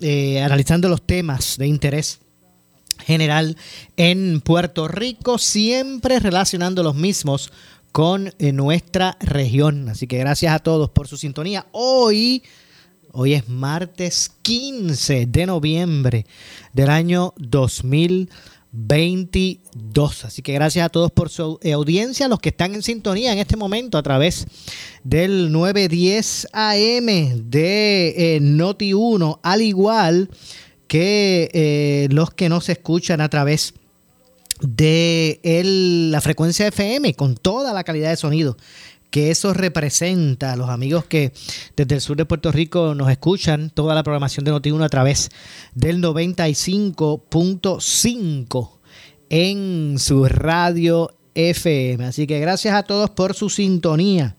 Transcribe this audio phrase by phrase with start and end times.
[0.00, 2.20] eh, analizando los temas de interés
[3.04, 3.56] general
[3.96, 7.52] en Puerto Rico, siempre relacionando los mismos
[7.92, 9.88] con eh, nuestra región.
[9.88, 11.66] Así que gracias a todos por su sintonía.
[11.72, 12.42] Hoy,
[13.12, 16.26] hoy es martes 15 de noviembre
[16.72, 17.32] del año
[18.76, 20.24] 2022.
[20.24, 23.38] Así que gracias a todos por su eh, audiencia, los que están en sintonía en
[23.38, 24.46] este momento a través
[25.02, 27.06] del 910 AM
[27.50, 30.30] de eh, Noti 1, al igual
[30.86, 33.74] que eh, los que nos escuchan a través
[34.60, 35.40] de
[36.10, 38.56] la frecuencia FM con toda la calidad de sonido
[39.10, 41.32] que eso representa a los amigos que
[41.76, 45.30] desde el sur de Puerto Rico nos escuchan toda la programación de Noti1 a través
[45.74, 48.70] del 95.5
[49.30, 52.04] en su radio FM.
[52.04, 54.36] Así que gracias a todos por su sintonía.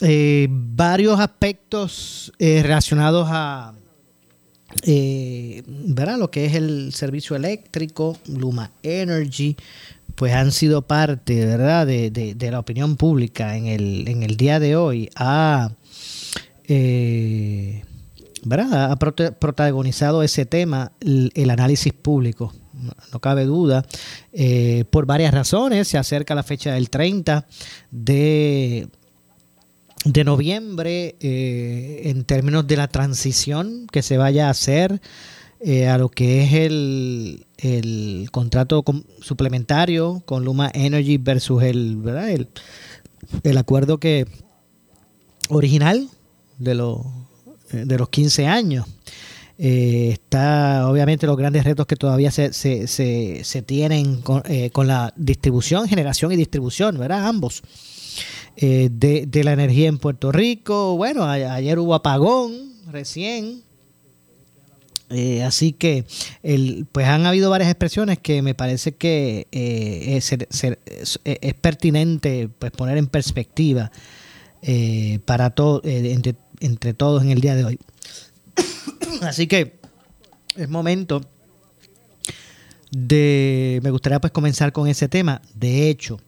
[0.00, 3.74] Eh, varios aspectos eh, relacionados a
[4.82, 6.18] eh, ¿verdad?
[6.18, 9.56] lo que es el servicio eléctrico, Luma Energy,
[10.24, 11.86] pues han sido parte ¿verdad?
[11.86, 15.10] De, la opinión pública en el, día de hoy.
[15.16, 15.72] Ha,
[16.66, 17.84] eh,
[18.42, 18.90] ¿verdad?
[18.90, 22.54] ha protagonizado ese tema, el, análisis público.
[23.12, 23.84] No, cabe duda,
[24.32, 25.88] eh, por varias razones.
[25.88, 27.46] Se acerca la fecha del 30
[27.90, 28.88] de
[30.06, 35.02] de noviembre eh, en términos de la transición que se vaya a hacer
[35.64, 38.84] eh, a lo que es el, el contrato
[39.20, 42.30] suplementario con Luma Energy versus el, ¿verdad?
[42.30, 42.48] el,
[43.42, 44.26] el acuerdo que
[45.48, 46.08] original
[46.58, 46.98] de, los
[47.72, 48.86] de los 15 años.
[49.56, 54.70] Eh, está obviamente los grandes retos que todavía se, se, se, se tienen con, eh,
[54.70, 57.26] con la distribución, generación y distribución, ¿verdad?
[57.26, 57.62] Ambos
[58.56, 60.96] eh, de, de la energía en Puerto Rico.
[60.96, 62.52] Bueno, ayer hubo apagón
[62.90, 63.62] recién.
[65.14, 66.04] Eh, así que
[66.42, 70.32] el, pues han habido varias expresiones que me parece que eh, es-
[71.24, 73.92] es pertinente pues poner en perspectiva
[74.62, 77.78] eh, para todo entre, entre todos en el día de hoy.
[79.22, 79.78] Así que
[80.56, 81.20] es momento
[82.90, 85.42] de me gustaría pues comenzar con ese tema.
[85.54, 86.18] De hecho,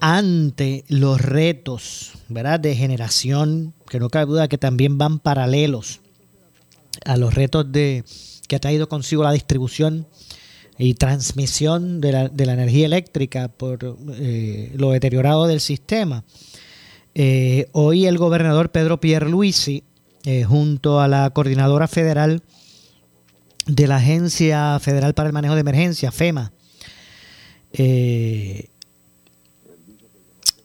[0.00, 2.60] ante los retos ¿verdad?
[2.60, 6.00] de generación, que no cabe duda que también van paralelos
[7.04, 8.04] a los retos de,
[8.48, 10.06] que ha traído consigo la distribución
[10.78, 16.24] y transmisión de la, de la energía eléctrica por eh, lo deteriorado del sistema.
[17.14, 19.82] Eh, hoy el gobernador Pedro Pierluisi,
[20.24, 22.42] eh, junto a la coordinadora federal
[23.66, 26.52] de la Agencia Federal para el Manejo de Emergencia, FEMA,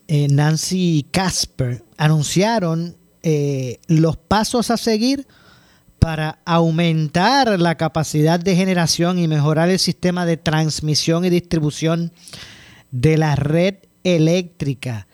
[0.08, 2.96] Nancy Casper anunciaron
[3.88, 5.28] los pasos a seguir
[6.04, 12.12] para aumentar la capacidad de generación y mejorar el sistema de transmisión y distribución
[12.92, 15.08] de la red eléctrica.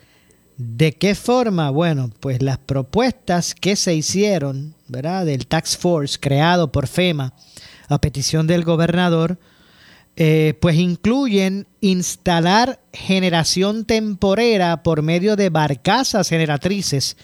[0.57, 1.69] ¿De qué forma?
[1.69, 5.27] Bueno, pues las propuestas que se hicieron, ¿verdad?
[5.27, 7.35] Del Tax Force creado por FEMA
[7.87, 9.37] a petición del gobernador,
[10.15, 17.15] eh, pues incluyen instalar generación temporera por medio de barcazas generatrices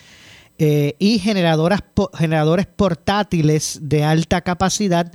[0.58, 1.82] eh, y generadoras
[2.18, 5.12] generadores portátiles de alta capacidad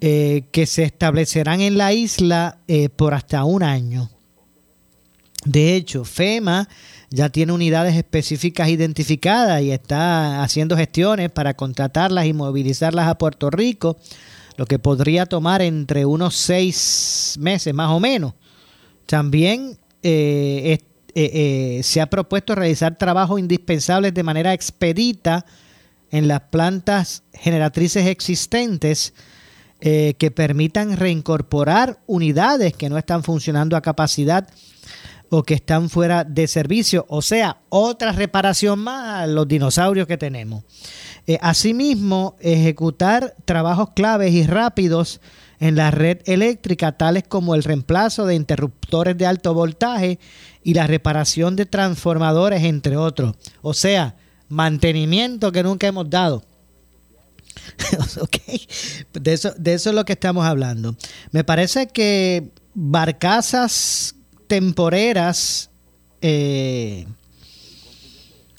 [0.00, 4.10] eh, que se establecerán en la isla eh, por hasta un año.
[5.44, 6.68] De hecho, FEMA
[7.10, 13.48] ya tiene unidades específicas identificadas y está haciendo gestiones para contratarlas y movilizarlas a Puerto
[13.48, 13.96] Rico,
[14.56, 18.34] lo que podría tomar entre unos seis meses más o menos.
[19.06, 20.78] También eh,
[21.18, 25.46] eh, eh, se ha propuesto realizar trabajos indispensables de manera expedita
[26.10, 29.14] en las plantas generatrices existentes
[29.80, 34.46] eh, que permitan reincorporar unidades que no están funcionando a capacidad
[35.30, 40.18] o que están fuera de servicio, o sea, otra reparación más a los dinosaurios que
[40.18, 40.64] tenemos.
[41.40, 45.22] Asimismo, ejecutar trabajos claves y rápidos
[45.60, 50.18] en la red eléctrica, tales como el reemplazo de interruptores de alto voltaje
[50.62, 53.34] y la reparación de transformadores, entre otros.
[53.62, 54.16] O sea,
[54.48, 56.44] mantenimiento que nunca hemos dado.
[59.12, 60.96] de, eso, de eso es lo que estamos hablando.
[61.30, 64.14] Me parece que barcazas
[64.46, 65.70] temporeras,
[66.20, 67.06] eh,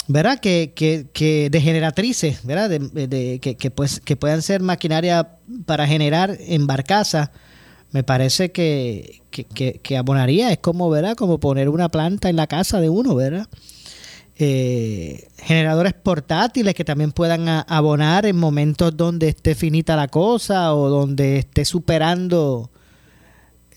[0.07, 0.39] ¿verdad?
[0.39, 2.69] Que, que, que degeneratrices, ¿verdad?
[2.69, 7.31] De, que, pues, que puedan ser maquinaria para generar en barcaza,
[7.91, 10.51] me parece que, que, abonaría.
[10.51, 11.15] Es como, ¿verdad?
[11.15, 13.47] Como poner una planta en la casa de uno, ¿verdad?
[14.39, 20.89] Eh, generadores portátiles que también puedan abonar en momentos donde esté finita la cosa o
[20.89, 22.69] donde esté superando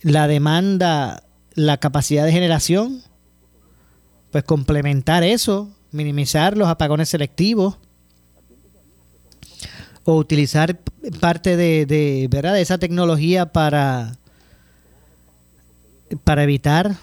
[0.02, 1.22] la demanda
[1.54, 3.02] la capacidad de generación,
[4.30, 7.76] pues complementar eso, minimizar los apagones selectivos
[10.04, 10.78] o utilizar
[11.20, 12.54] parte de, ¿verdad?
[12.54, 14.16] de esa tecnología para,
[16.24, 16.96] para evitar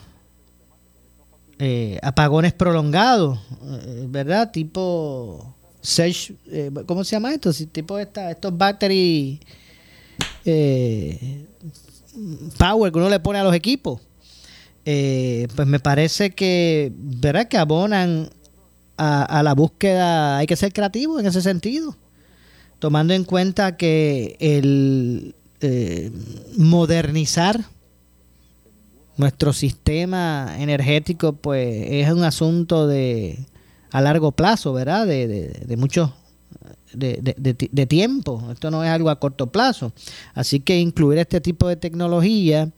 [1.59, 4.51] eh, apagones prolongados, eh, ¿verdad?
[4.51, 7.51] Tipo search, eh, ¿cómo se llama esto?
[7.71, 9.39] Tipo esta, estos battery
[12.57, 14.01] power que uno le pone a los equipos.
[14.89, 17.49] Eh, pues me parece que, ¿verdad?
[17.49, 18.29] Que abonan
[18.97, 21.95] a, la búsqueda, hay que ser creativo en ese sentido,
[22.79, 26.11] tomando en cuenta que el eh,
[26.57, 27.63] modernizar
[29.17, 33.39] nuestro sistema energético, pues es un asunto de
[33.91, 35.07] a largo plazo, ¿verdad?
[35.07, 36.11] De, de, de muchos
[36.93, 38.43] de, tiempo.
[38.51, 39.93] Esto no es algo a corto plazo.
[40.33, 42.69] Así que incluir este tipo de tecnología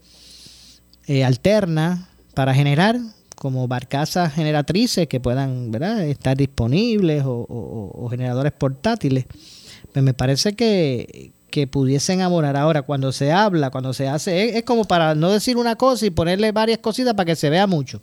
[1.08, 3.00] eh, alterna para generar
[3.40, 6.04] como barcazas generatrices que puedan ¿verdad?
[6.04, 9.26] estar disponibles o, generadores portátiles.
[9.94, 11.32] Pues me parece que,
[11.72, 12.58] pudiesen abonar.
[12.58, 16.10] Ahora, cuando se habla, cuando se hace, es, como para no decir una cosa y
[16.10, 18.02] ponerle varias cositas para que se vea mucho.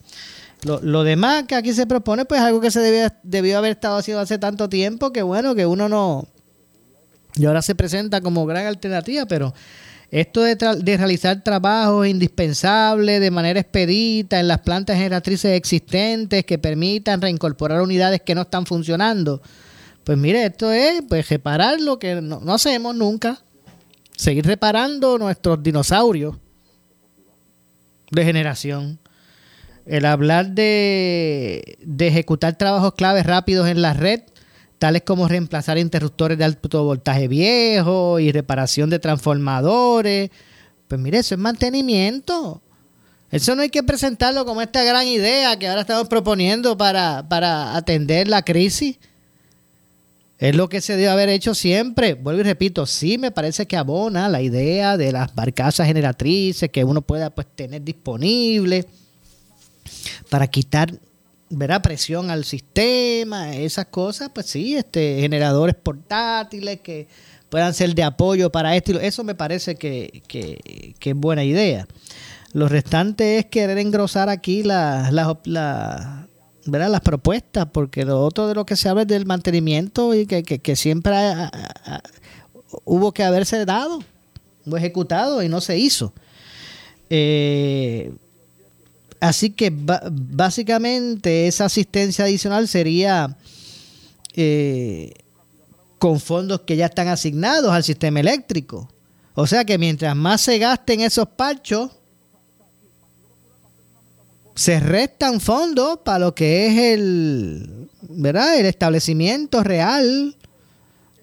[0.63, 3.99] Lo, lo demás que aquí se propone, pues algo que se debía, debió haber estado
[3.99, 6.27] haciendo hace tanto tiempo que bueno, que uno no...
[7.35, 9.53] Y ahora se presenta como gran alternativa, pero
[10.11, 17.21] esto de, realizar trabajos indispensables de manera expedita en las plantas generatrices existentes que permitan
[17.21, 19.43] reincorporar unidades que no están funcionando.
[20.05, 23.43] Pues mire, esto es pues reparar lo que no, hacemos nunca.
[24.17, 26.37] Seguir reparando nuestros dinosaurios
[28.11, 28.99] de generación.
[29.85, 34.23] El hablar de, de ejecutar trabajos claves rápidos en la red
[34.79, 40.31] tales como reemplazar interruptores de alto voltaje viejo y reparación de transformadores.
[40.89, 42.63] Pues mire, eso es mantenimiento.
[43.31, 47.77] Eso no hay que presentarlo como esta gran idea que ahora estamos proponiendo para, para
[47.77, 48.99] atender la crisis.
[50.39, 52.15] Es lo que se debe haber hecho siempre.
[52.15, 56.85] Vuelvo y repito, sí me parece que abona la idea de las barcazas generatrices que
[56.85, 58.87] uno pueda pues, tener disponible
[60.29, 60.93] para quitar
[61.51, 67.09] verá presión al sistema, esas cosas, pues sí, este, generadores portátiles que
[67.49, 68.99] puedan ser de apoyo para esto.
[69.01, 71.87] Eso me parece que, que, es buena idea.
[72.53, 76.29] Lo restante es querer engrosar aquí las la,
[76.65, 80.43] las propuestas, porque lo otro de lo que se habla es del mantenimiento y que,
[80.43, 81.15] que, siempre
[82.85, 84.01] hubo que haberse dado
[84.69, 86.13] o ejecutado y no se hizo.
[87.09, 88.13] Eh,
[89.21, 93.37] Así que básicamente esa asistencia adicional sería
[94.35, 95.15] eh,
[95.99, 98.89] con fondos que ya están asignados al sistema eléctrico.
[99.35, 101.91] O sea que mientras más se gasten esos parchos,
[104.55, 108.59] se restan fondos para lo que es el, ¿verdad?
[108.59, 110.37] el establecimiento real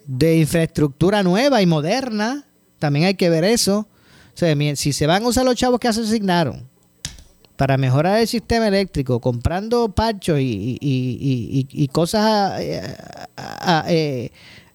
[0.06, 2.46] de infraestructura nueva y moderna.
[2.80, 3.88] También hay que ver eso.
[4.36, 6.73] O sea, si se van a usar los chavos que se asignaron
[7.56, 12.96] para mejorar el sistema eléctrico, comprando parchos y, cosas eh,
[13.88, 14.32] eh,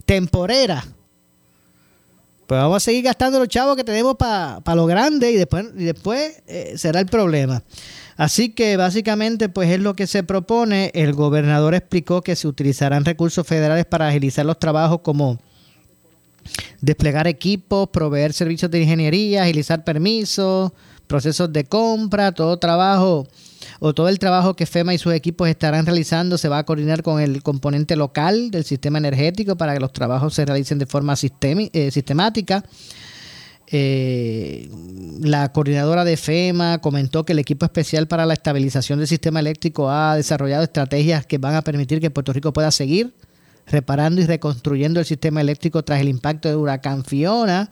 [0.06, 0.86] temporeras,
[2.46, 5.84] pues vamos a seguir gastando los chavos que tenemos para lo grande y después, y
[5.84, 7.62] después eh, será el problema.
[8.16, 10.90] Así que básicamente pues es lo que se propone.
[10.94, 15.38] El gobernador explicó que se utilizarán recursos federales para agilizar los trabajos como
[16.80, 20.72] desplegar equipos, proveer servicios de ingeniería, agilizar permisos,
[21.08, 23.26] procesos de compra, todo trabajo
[23.80, 27.02] o todo el trabajo que FEMA y sus equipos estarán realizando se va a coordinar
[27.02, 31.14] con el componente local del sistema energético para que los trabajos se realicen de forma
[31.14, 32.64] eh, sistemática.
[33.70, 34.70] Eh,
[35.20, 39.90] la coordinadora de FEMA comentó que el equipo especial para la estabilización del sistema eléctrico
[39.90, 43.12] ha desarrollado estrategias que van a permitir que Puerto Rico pueda seguir
[43.66, 47.70] reparando y reconstruyendo el sistema eléctrico tras el impacto de huracán Fiona.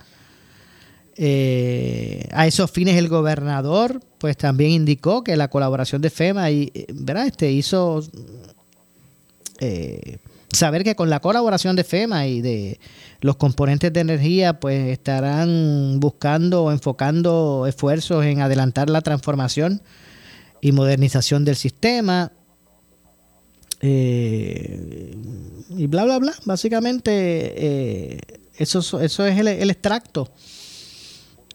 [1.18, 6.70] Eh, a esos fines el gobernador pues también indicó que la colaboración de FEMA y,
[6.74, 7.26] eh, ¿verdad?
[7.26, 8.02] Este, hizo
[9.60, 10.18] eh,
[10.52, 12.78] saber que con la colaboración de FEMA y de
[13.22, 19.80] los componentes de energía pues estarán buscando o enfocando esfuerzos en adelantar la transformación
[20.60, 22.30] y modernización del sistema
[23.80, 25.14] y
[25.86, 28.18] bla bla bla básicamente
[28.58, 30.30] eso, eso es el extracto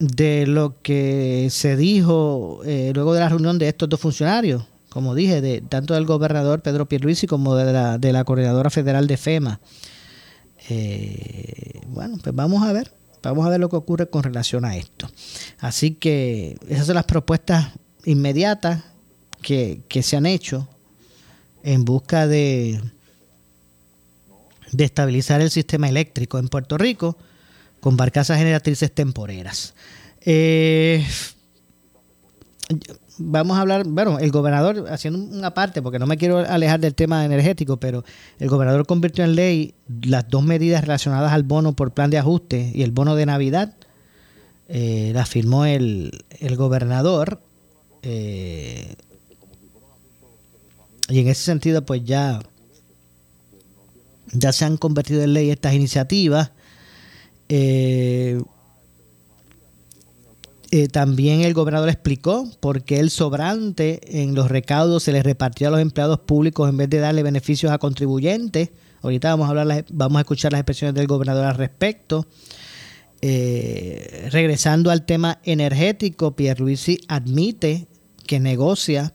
[0.02, 5.14] de lo que se dijo eh, luego de la reunión de estos dos funcionarios, como
[5.14, 9.16] dije, de tanto del gobernador Pedro Pierluisi como de la, de la coordinadora federal de
[9.16, 9.60] FEMA.
[10.70, 12.92] Eh, bueno, pues vamos a ver,
[13.22, 15.08] vamos a ver lo que ocurre con relación a esto.
[15.60, 17.68] Así que esas son las propuestas
[18.04, 18.84] inmediatas
[19.44, 20.68] que, que se han hecho
[21.62, 22.82] en busca de,
[24.72, 27.18] de estabilizar el sistema eléctrico en Puerto Rico
[27.82, 29.74] con barcazas generatrices temporeras.
[30.22, 31.06] Eh,
[33.18, 36.96] vamos a hablar, bueno, el gobernador, haciendo una parte, porque no me quiero alejar del
[36.96, 38.04] tema energético, pero
[38.40, 39.74] el gobernador convirtió en ley
[40.04, 43.76] las dos medidas relacionadas al bono por plan de ajuste y el bono de Navidad.
[44.68, 46.24] Eh, las firmó el,
[46.56, 47.42] gobernador.
[48.04, 48.96] Eh,
[51.10, 52.42] y en ese sentido, pues ya,
[54.32, 56.52] ya se han convertido en ley estas iniciativas.
[57.54, 58.42] Eh,
[60.72, 65.68] eh, también el gobernador explicó por qué el sobrante en los recaudos se les repartió
[65.68, 68.70] a los empleados públicos en vez de darle beneficios a contribuyentes.
[69.02, 72.26] Ahorita vamos a hablar, vamos a escuchar las expresiones del gobernador al respecto.
[73.22, 77.88] Eh, regresando al tema energético, Pierluisi admite
[78.26, 79.14] que negocia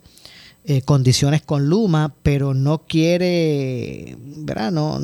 [0.85, 4.73] condiciones con Luma, pero no quiere, ¿verdad?
[4.73, 4.99] No,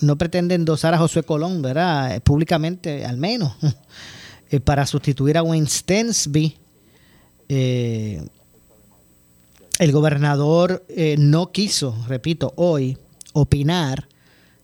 [0.00, 2.14] no pretende endosar a José Colón, ¿verdad?
[2.14, 3.54] Eh, públicamente, al menos,
[4.50, 6.56] eh, para sustituir a Wayne Stensby.
[7.48, 8.22] Eh,
[9.78, 10.84] el gobernador
[11.18, 12.98] no quiso, repito, hoy
[13.32, 14.08] opinar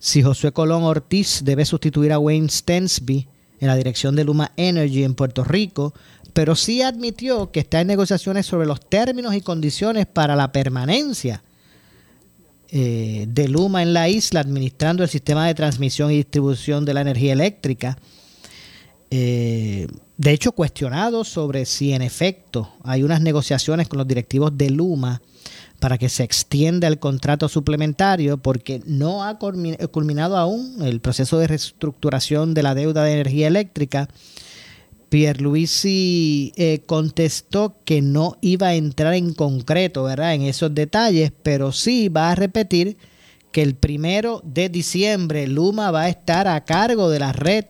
[0.01, 3.29] si José Colón Ortiz debe sustituir a Wayne Stensby
[3.61, 5.95] en la dirección de Luma Energy en Puerto Rico,
[6.33, 11.45] pero sí admitió que está en negociaciones sobre los términos y condiciones para la permanencia
[12.77, 17.03] eh, de Luma en la isla administrando el sistema de transmisión y distribución de la
[17.03, 17.97] energía eléctrica.
[19.13, 24.71] Eh, de hecho, cuestionado sobre si en efecto hay unas negociaciones con los directivos de
[24.71, 25.23] Luma
[25.79, 31.47] para que se extienda el contrato suplementario porque no ha culminado aún el proceso de
[31.47, 34.09] reestructuración de la deuda de energía eléctrica
[35.15, 40.35] Pierluisi eh, contestó que no iba a entrar en concreto, ¿verdad?
[40.35, 42.97] En esos detalles, pero sí va a repetir
[43.53, 47.67] que el primero de diciembre Luma va a estar a cargo de la red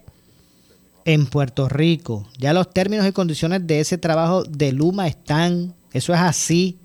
[1.04, 2.26] en Puerto Rico.
[2.38, 6.78] Ya los términos y condiciones de ese trabajo de Luma están, eso es así.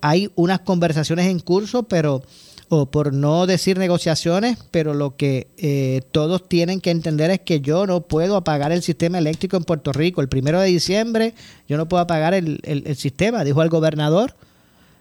[0.00, 2.22] Hay unas conversaciones en curso, pero
[2.72, 7.60] o por no decir negociaciones, pero lo que eh, todos tienen que entender es que
[7.60, 10.20] yo no puedo apagar el sistema eléctrico en Puerto Rico.
[10.20, 11.34] El primero de diciembre
[11.68, 14.36] yo no puedo apagar el, el sistema, dijo el gobernador.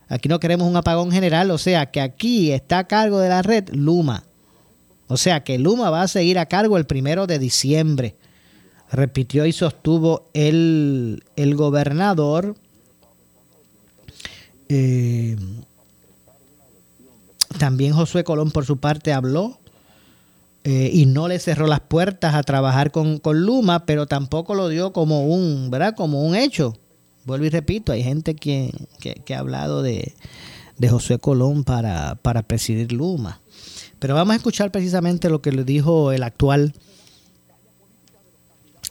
[0.08, 3.44] Aquí no queremos un apagón general, o sea que aquí está a cargo de la
[3.44, 4.24] red Luma.
[5.08, 8.16] O sea que Luma va a seguir a cargo el primero de diciembre.
[8.92, 12.56] Repitió y sostuvo el, el gobernador.
[14.70, 15.38] Eh,
[17.58, 19.60] también Josué Colón, por su parte, habló
[20.64, 24.94] eh, y no le cerró las puertas a trabajar con, Luma, pero tampoco lo dio
[24.94, 25.96] como un, ¿verdad?
[25.96, 26.78] Como un hecho.
[27.26, 30.14] Vuelvo y repito, hay gente que, que, ha hablado de,
[30.78, 33.42] de Josué Colón para, para presidir Luma.
[34.00, 36.74] Pero vamos a escuchar precisamente lo que le dijo el actual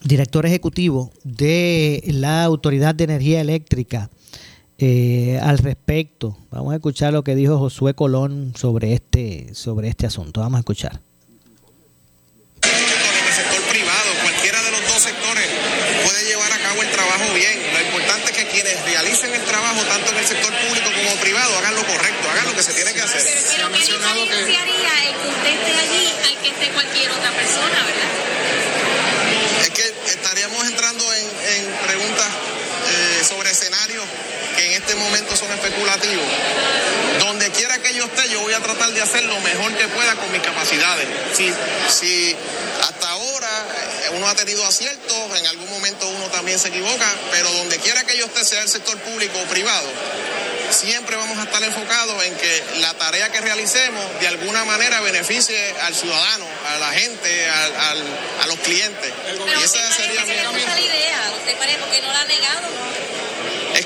[0.04, 4.10] director ejecutivo de la Autoridad de Energía Eléctrica,
[4.78, 6.38] eh, al respecto.
[6.50, 10.40] Vamos a escuchar lo que dijo Josué Colón sobre este, sobre este asunto.
[10.40, 11.00] Vamos a escuchar.
[12.62, 15.46] En el sector privado, cualquiera de los dos sectores
[16.04, 17.58] puede llevar a cabo el trabajo bien.
[17.74, 21.58] Lo importante es que quienes realicen el trabajo, tanto en el sector público como privado,
[21.58, 23.20] hagan lo correcto, hagan lo que se tiene que hacer.
[23.20, 24.38] Se ha mencionado que...
[24.38, 28.10] el que usted esté allí al que esté cualquier otra persona, ¿verdad?
[29.62, 34.06] Es que estaríamos entrando en, en preguntas eh, sobre escenarios
[34.58, 36.24] en este momento son especulativos.
[37.20, 40.14] Donde quiera que yo esté, yo voy a tratar de hacer lo mejor que pueda
[40.14, 41.06] con mis capacidades.
[41.34, 41.52] Si,
[41.88, 42.36] si
[42.80, 43.66] hasta ahora
[44.12, 48.16] uno ha tenido aciertos, en algún momento uno también se equivoca, pero donde quiera que
[48.16, 49.88] yo esté, sea el sector público o privado,
[50.70, 55.74] siempre vamos a estar enfocados en que la tarea que realicemos de alguna manera beneficie
[55.82, 59.12] al ciudadano, a la gente, a los clientes.
[59.60, 60.32] y esa sería mi
[60.84, 62.68] idea, ¿usted parece porque no la ha negado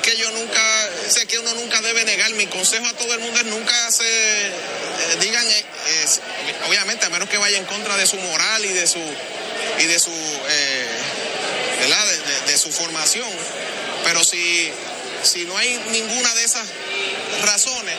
[0.03, 2.31] que yo nunca, sé que uno nunca debe negar.
[2.33, 4.51] Mi consejo a todo el mundo es nunca se eh,
[5.21, 6.05] digan, eh,
[6.67, 8.99] obviamente, a menos que vaya en contra de su moral y de su
[9.79, 10.87] y de su, eh,
[12.47, 13.29] De, su formación.
[14.03, 14.71] Pero si,
[15.23, 16.67] si no hay ninguna de esas
[17.41, 17.95] razones,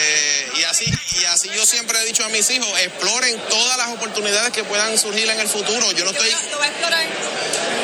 [0.00, 3.88] eh, y así y así yo siempre he dicho a mis hijos exploren todas las
[3.88, 5.92] oportunidades que puedan surgir en el futuro.
[5.92, 7.06] Yo no estoy va a explorar?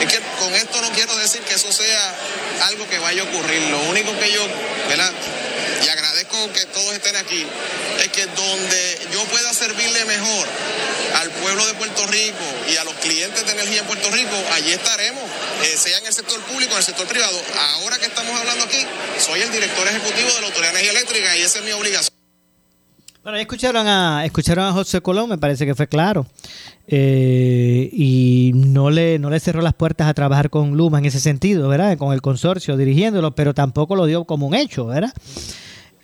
[0.00, 2.14] es que con esto no quiero decir que eso sea
[2.62, 3.60] algo que vaya a ocurrir.
[3.70, 4.46] Lo único que yo
[4.88, 5.12] verdad
[5.84, 6.15] y agradezco
[6.52, 7.44] que todos estén aquí
[8.00, 10.46] es que donde yo pueda servirle mejor
[11.20, 14.72] al pueblo de Puerto Rico y a los clientes de energía en Puerto Rico, allí
[14.72, 15.22] estaremos,
[15.64, 17.38] eh, sea en el sector público o en el sector privado.
[17.74, 18.84] Ahora que estamos hablando aquí,
[19.18, 22.16] soy el director ejecutivo de la Autoridad de Energía Eléctrica y esa es mi obligación.
[23.22, 26.26] Bueno, escucharon a, escucharon a José Colón, me parece que fue claro.
[26.86, 31.18] Eh, y no le, no le cerró las puertas a trabajar con Luma en ese
[31.18, 31.98] sentido, ¿verdad?
[31.98, 35.12] Con el consorcio dirigiéndolo, pero tampoco lo dio como un hecho, ¿verdad?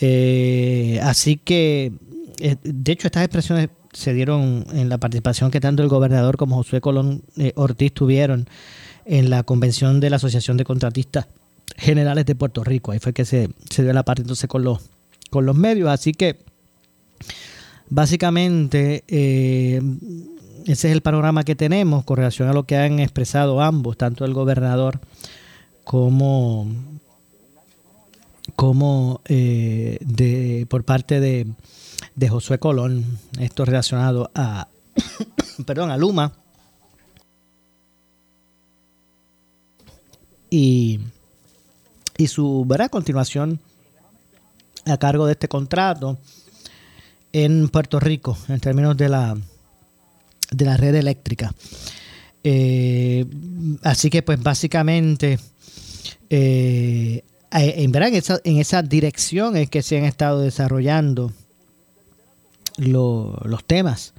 [0.04, 1.92] Eh, así que,
[2.64, 6.80] de hecho, estas expresiones se dieron en la participación que tanto el gobernador como José
[6.80, 8.48] Colón eh, Ortiz tuvieron
[9.04, 11.28] en la convención de la Asociación de Contratistas
[11.76, 12.90] Generales de Puerto Rico.
[12.90, 15.88] Ahí fue que se, dio la parte entonces con los, medios.
[15.88, 16.38] Así que
[17.88, 19.80] básicamente eh,
[20.64, 24.24] ese es el panorama que tenemos con relación a lo que han expresado ambos, tanto
[24.24, 25.00] el gobernador
[25.84, 26.66] como,
[28.56, 31.46] como eh, de, por parte de
[32.14, 34.68] de Josué Colón, esto relacionado a,
[35.66, 36.32] perdón, a Luma.
[40.50, 41.00] Y,
[42.18, 42.90] y su ¿verdad?
[42.90, 43.58] continuación
[44.84, 46.18] a cargo de este contrato
[47.32, 49.36] en Puerto Rico, en términos de la,
[50.50, 51.54] de la red eléctrica.
[52.44, 53.24] Eh,
[53.82, 55.38] así que pues básicamente
[56.28, 61.32] eh, en, en, esa, en esa dirección es que se han estado desarrollando
[62.78, 64.14] los temas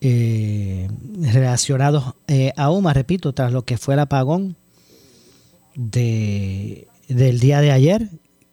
[0.00, 0.88] eh,
[1.20, 4.56] relacionados eh, a UMA, repito, tras lo que fue el apagón
[5.74, 8.08] de, del día de ayer,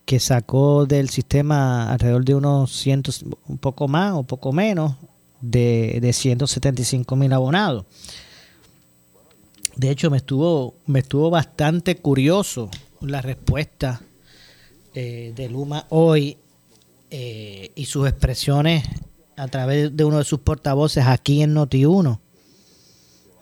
[0.06, 4.96] que sacó del sistema alrededor de unos cientos, un poco más o poco menos,
[5.42, 7.86] de, de 175 mil abonados.
[9.76, 12.70] De hecho, me estuvo, me estuvo bastante curioso
[13.04, 14.02] la respuesta
[14.94, 16.38] eh, de Luma hoy
[17.76, 18.84] y sus expresiones
[19.38, 22.18] a través de uno de sus portavoces aquí en Noti1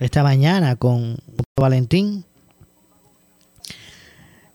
[0.01, 1.17] esta mañana con
[1.55, 2.25] Valentín.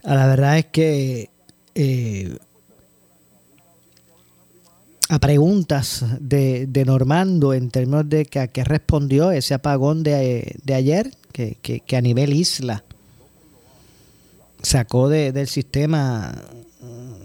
[0.03, 1.31] La verdad es que
[1.77, 2.37] eh,
[5.09, 10.57] a preguntas de, de, Normando en términos de que a qué respondió ese apagón de,
[10.65, 12.83] de ayer, que, que, a nivel isla
[14.67, 16.35] sacó de, del sistema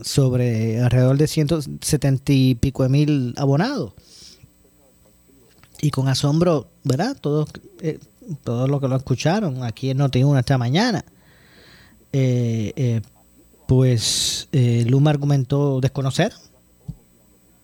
[0.04, 3.94] sobre alrededor de 170 y pico de mil abonados.
[5.82, 7.18] Y con asombro, ¿verdad?
[7.20, 7.50] Todos,
[7.80, 7.98] eh,
[8.44, 11.04] todos los que lo escucharon aquí en Noti1 esta mañana.
[12.14, 13.02] Eh, eh,
[13.68, 16.34] pues Luma argumentó desconocer.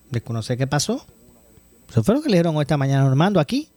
[0.10, 1.06] Desconocer qué pasó.
[1.88, 3.70] Eso fue lo que le dijeron esta mañana Normando aquí.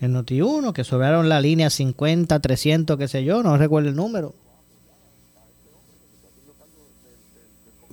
[0.00, 4.34] En Noti1, que sobraron la línea 50, 300, qué sé yo, no recuerdo el número.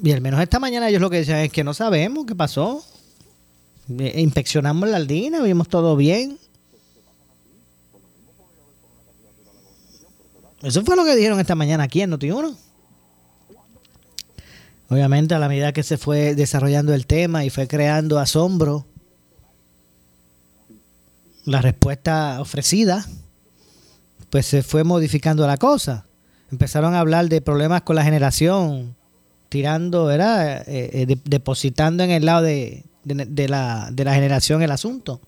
[0.03, 2.83] Y al menos esta mañana ellos lo que decían es que no sabemos qué pasó.
[3.97, 6.37] Eh, inspeccionamos la línea, vimos todo bien.
[10.61, 12.53] Eso fue lo que dijeron esta mañana aquí en Noti1.
[14.89, 18.85] Obviamente a la medida que se fue desarrollando el tema y fue creando asombro,
[21.45, 23.05] la respuesta ofrecida,
[24.29, 26.07] pues se fue modificando la cosa.
[26.51, 28.97] Empezaron a hablar de problemas con la generación,
[29.53, 30.67] tirando, ¿verdad?
[30.67, 35.21] Eh, eh, depositando en el lado de, la, de la generación el asunto.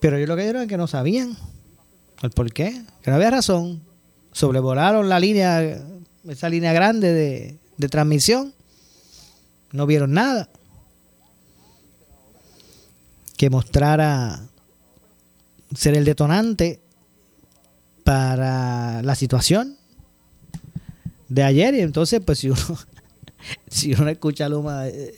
[0.00, 1.36] Pero yo lo que dijeron es que no sabían
[2.20, 3.82] el por qué, que no había razón.
[4.32, 5.80] Sobrevolaron la línea,
[6.26, 8.52] esa línea grande de, de transmisión,
[9.70, 10.48] no vieron nada
[13.36, 14.40] que mostrara
[15.72, 16.80] ser el detonante
[18.02, 19.78] para la situación
[21.28, 22.58] de ayer y entonces pues si uno
[23.68, 25.14] si uno escucha a Luma eh,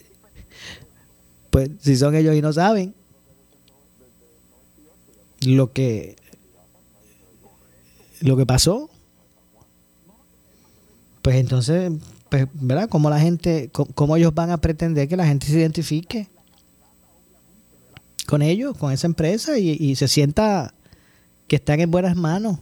[1.51, 2.95] pues si son ellos y no saben
[5.41, 6.17] lo que
[8.21, 8.91] lo que pasó,
[11.23, 11.93] pues entonces,
[12.29, 12.89] pues, ¿verdad?
[12.89, 16.29] Como la gente, cómo ellos van a pretender que la gente se identifique
[18.27, 20.75] con ellos, con esa empresa y, se sienta
[21.49, 22.59] que están en buenas manos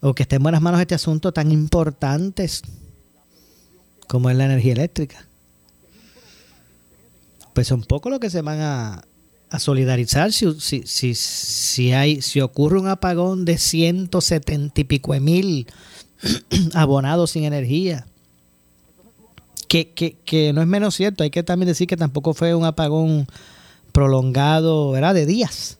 [0.00, 2.48] o que estén en buenas manos este asunto tan importante
[4.08, 5.26] como es la energía eléctrica.
[7.52, 9.04] Pues son pocos los que se van a,
[9.58, 15.66] solidarizar si, si, si, si, hay, si ocurre un apagón de 170 y pico mil
[16.74, 18.06] abonados sin energía.
[19.68, 22.64] Que, que, que, no es menos cierto, hay que también decir que tampoco fue un
[22.64, 23.26] apagón
[23.92, 25.14] prolongado, ¿verdad?
[25.14, 25.79] De días.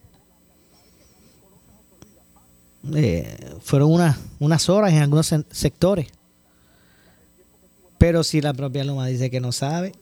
[2.95, 6.09] Eh, fueron unas, unas horas en algunos sectores.
[7.99, 9.93] Pero si la propia Luma dice que no sabe,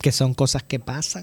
[0.00, 1.22] que son cosas que pasan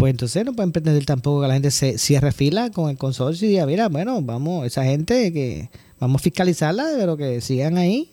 [0.00, 3.46] pues entonces no pueden pretender tampoco que la gente se cierre fila con el consorcio
[3.46, 5.68] y diga, mira, bueno, vamos, esa gente que
[5.98, 8.10] vamos a fiscalizarla, pero que sigan ahí.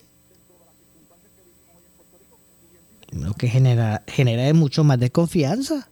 [3.14, 5.88] Lo que genera, genera es mucho más desconfianza.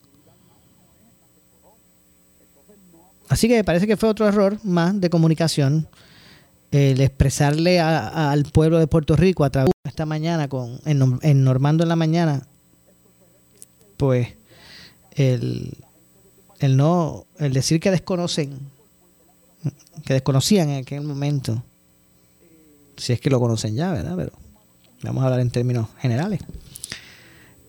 [3.36, 5.89] Así que me parece que fue otro error más de comunicación
[6.71, 11.43] el expresarle al pueblo de Puerto Rico a través de esta mañana con en, en
[11.43, 12.48] Normando en la mañana
[13.98, 14.30] pues
[15.12, 15.74] el,
[16.60, 18.58] el no, el decir que desconocen,
[20.06, 21.62] que desconocían en aquel momento,
[22.95, 24.13] si es que lo conocen ya, ¿verdad?
[24.15, 24.32] Pero
[25.02, 26.39] vamos a hablar en términos generales.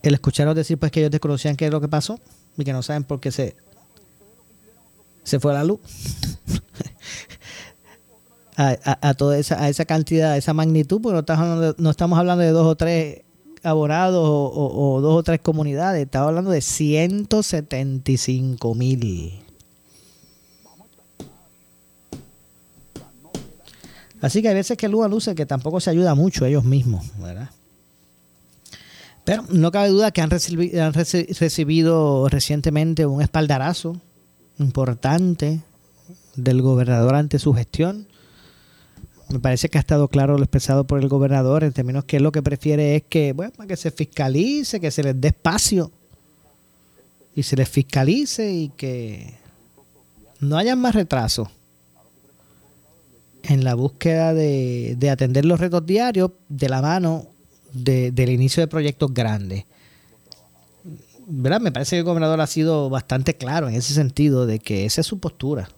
[0.00, 2.20] El escucharlos decir pues que ellos desconocían qué es lo que pasó
[2.56, 3.56] y que no saben por qué se,
[5.26, 5.80] se fue la luz.
[8.56, 11.90] a, toda esa, a esa cantidad, a esa magnitud, porque no estamos hablando de, no
[11.90, 13.22] estamos hablando de dos o tres
[13.64, 16.04] abonados o, dos o tres comunidades.
[16.04, 19.42] Estaba hablando de 175 mil.
[24.22, 27.50] Así que hay veces que Lua luce que tampoco se ayuda mucho ellos mismos, ¿verdad?
[29.24, 34.00] Pero no cabe duda que han recibido, han recibido recientemente un espaldarazo
[34.58, 35.60] importante
[36.36, 38.06] del gobernador ante su gestión
[39.28, 42.30] me parece que ha estado claro lo expresado por el gobernador en términos que lo
[42.30, 45.90] que prefiere es que, bueno, que se fiscalice, que se les dé espacio
[47.34, 49.34] y se les fiscalice y que
[50.40, 51.50] no haya más retraso
[53.42, 57.26] en la búsqueda de, atender los retos diarios de la mano
[57.72, 59.64] del inicio de proyectos grandes.
[61.28, 61.60] ¿Verdad?
[61.60, 65.00] Me parece que el gobernador ha sido bastante claro en ese sentido de que esa
[65.00, 65.68] es su postura.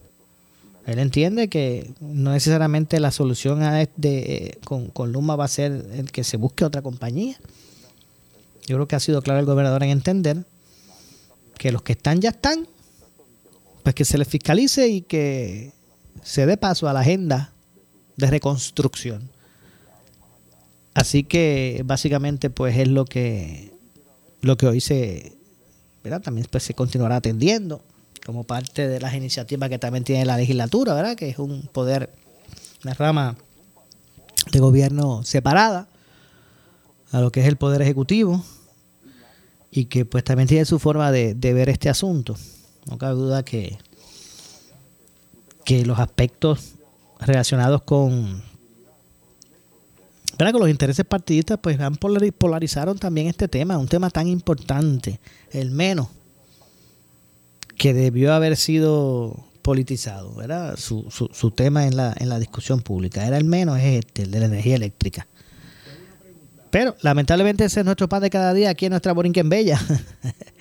[0.87, 6.23] Él entiende que no necesariamente la solución este, con, con, Luma va a ser que
[6.23, 7.37] se busque otra compañía.
[8.67, 10.45] Yo creo que ha sido claro el gobernador en entender
[11.57, 12.69] que los que están ya están,
[13.83, 15.73] pues que se les fiscalice y que
[16.23, 17.53] se dé paso a la agenda
[18.17, 19.31] de reconstrucción.
[20.93, 23.73] Así que básicamente pues es lo que
[24.41, 25.38] lo que hoy se
[26.21, 27.81] también pues, se continuará atendiendo
[28.25, 31.17] como parte de las iniciativas que también tiene la legislatura, ¿verdad?
[31.17, 32.11] Que es un poder,
[32.85, 33.37] una rama
[34.53, 35.89] de gobierno separada
[37.11, 38.43] a lo que es el poder ejecutivo
[39.71, 42.37] y que pues también tiene su forma de, ver este asunto.
[42.87, 43.79] No cabe duda que,
[45.65, 46.73] que los aspectos
[47.21, 48.43] relacionados con,
[50.39, 50.53] ¿verdad?
[50.53, 55.21] con los intereses partidistas pues han polarizaron también este tema, un tema tan importante,
[55.51, 56.09] el menos
[57.77, 60.77] que debió haber sido politizado, ¿verdad?
[60.77, 63.27] Su, tema en la, en la discusión pública.
[63.27, 65.27] Era el menos este, el de la energía eléctrica.
[66.71, 69.81] Pero lamentablemente ese es nuestro pan de cada día aquí en nuestra Borinquen Bella.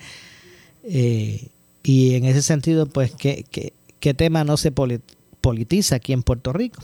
[0.84, 1.48] eh,
[1.82, 6.52] y en ese sentido, pues, ¿qué, qué, qué tema no se politiza aquí en Puerto
[6.52, 6.82] Rico?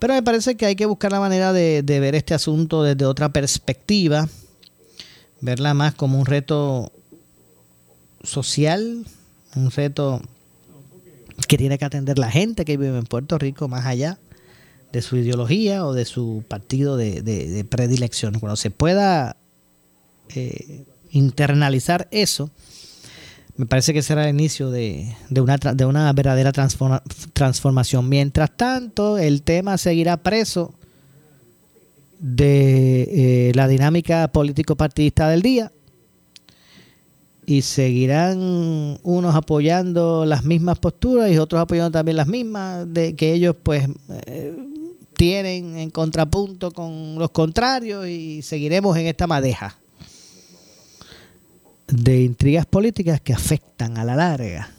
[0.00, 3.04] Pero me parece que hay que buscar la manera de, de ver este asunto desde
[3.04, 4.28] otra perspectiva,
[5.40, 6.90] verla más como un reto
[8.24, 9.06] social,
[9.54, 10.20] un reto
[11.46, 14.18] que tiene que atender la gente que vive en Puerto Rico más allá
[14.92, 18.38] de su ideología o de su partido de, predilección.
[18.40, 19.36] Cuando se pueda
[20.34, 22.50] eh, internalizar eso,
[23.60, 28.08] me parece que será el inicio de, una, de una verdadera transformación.
[28.08, 30.72] Mientras tanto, el tema seguirá preso
[32.18, 33.02] de
[33.48, 35.72] eh, la dinámica político-partidista del día
[37.44, 43.34] y seguirán unos apoyando las mismas posturas y otros apoyando también las mismas de que
[43.34, 43.86] ellos pues
[44.24, 44.56] eh,
[45.12, 49.79] tienen en contrapunto con los contrarios y seguiremos en esta madeja.
[51.90, 54.70] De intrigas políticas que afectan a la larga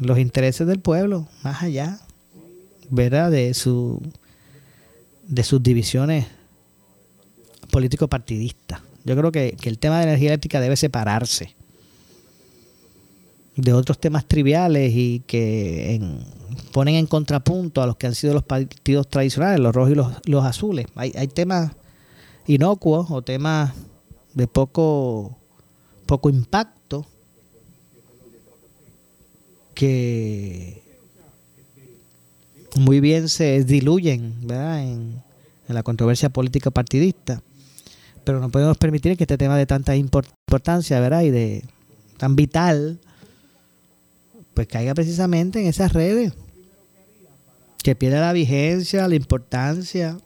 [0.00, 2.00] los intereses del pueblo, más allá,
[2.90, 3.30] ¿verdad?
[3.30, 4.00] De su
[5.26, 6.26] de sus divisiones
[7.70, 8.80] político-partidistas.
[9.04, 11.54] Yo creo que, que el tema de energía eléctrica debe separarse
[13.58, 16.20] de otros temas triviales y que en,
[16.72, 20.12] ponen en contrapunto a los que han sido los partidos tradicionales, los rojos y los,
[20.26, 20.86] los azules.
[20.94, 21.72] Hay, hay temas
[22.46, 23.72] inocuos o temas
[24.34, 25.36] de poco,
[26.08, 27.06] poco impacto
[29.74, 30.82] que
[32.76, 34.82] muy bien se diluyen ¿verdad?
[34.82, 35.22] En,
[35.68, 37.42] la controversia política partidista.
[38.24, 41.22] Pero no podemos permitir que este tema de tanta importancia ¿verdad?
[41.24, 41.62] y de
[42.16, 42.98] tan vital
[44.54, 46.32] pues caiga precisamente en esas redes,
[47.84, 50.18] que pierda la vigencia, la importancia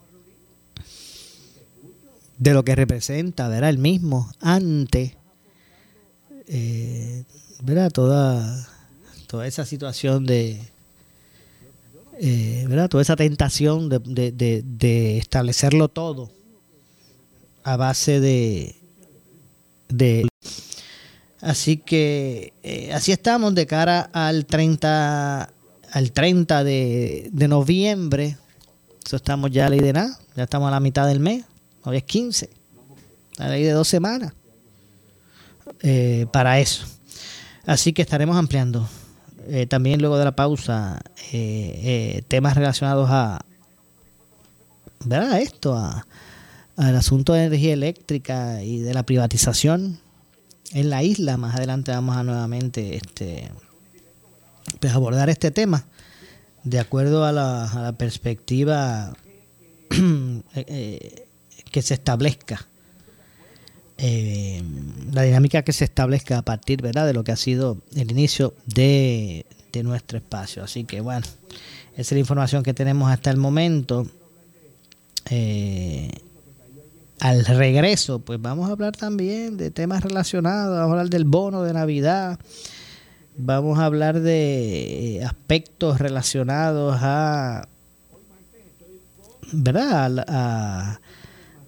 [2.39, 3.69] de lo que representa, ¿verdad?
[3.69, 5.17] El mismo ante,
[6.53, 7.23] eh,
[7.63, 7.91] ¿verdad?
[7.91, 8.67] Toda,
[9.25, 10.61] toda esa situación de,
[12.19, 12.89] eh, ¿verdad?
[12.89, 16.29] Toda esa tentación de, de, de, establecerlo todo
[17.63, 18.75] a base de,
[19.89, 20.27] de
[21.41, 25.49] Así que eh, así estamos de cara al 30,
[25.91, 28.37] al 30 de, de noviembre.
[29.03, 30.19] Eso estamos ya a ley de nada.
[30.35, 31.43] Ya estamos a la mitad del mes.
[31.83, 32.49] Hoy es 15.
[33.37, 34.33] La ley de dos semanas.
[35.81, 36.85] Eh, para eso.
[37.65, 38.87] Así que estaremos ampliando.
[39.47, 43.43] Eh, también luego de la pausa, eh, eh temas relacionados a,
[45.05, 45.39] ¿verdad?
[45.41, 46.07] esto, a,
[46.77, 49.99] al asunto de energía eléctrica y de la privatización
[50.71, 51.37] en la isla.
[51.37, 53.51] Más adelante vamos a nuevamente este,
[54.79, 55.85] pues abordar este tema
[56.63, 59.13] de acuerdo a la, a la perspectiva
[60.55, 61.27] eh,
[61.71, 62.67] que se establezca.
[64.05, 64.61] Eh,
[65.13, 67.05] la dinámica que se establezca a partir ¿verdad?
[67.07, 70.61] de lo que ha sido el inicio de, de nuestro espacio.
[70.61, 71.25] Así que bueno,
[71.93, 74.05] esa es la información que tenemos hasta el momento.
[75.29, 76.11] Eh,
[77.21, 81.63] al regreso, pues vamos a hablar también de temas relacionados, vamos a hablar del bono
[81.63, 82.37] de Navidad,
[83.37, 87.69] vamos a hablar de aspectos relacionados a,
[89.53, 90.19] ¿verdad?
[90.19, 90.99] A, a,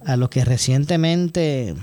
[0.04, 1.76] a lo que recientemente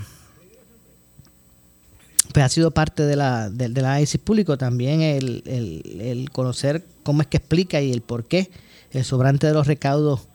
[2.33, 6.87] pues ha sido parte de la, de, del análisis público, también el, el, el conocer
[7.03, 8.51] cómo es que explica y el por qué
[8.91, 10.29] el sobrante de los recaudos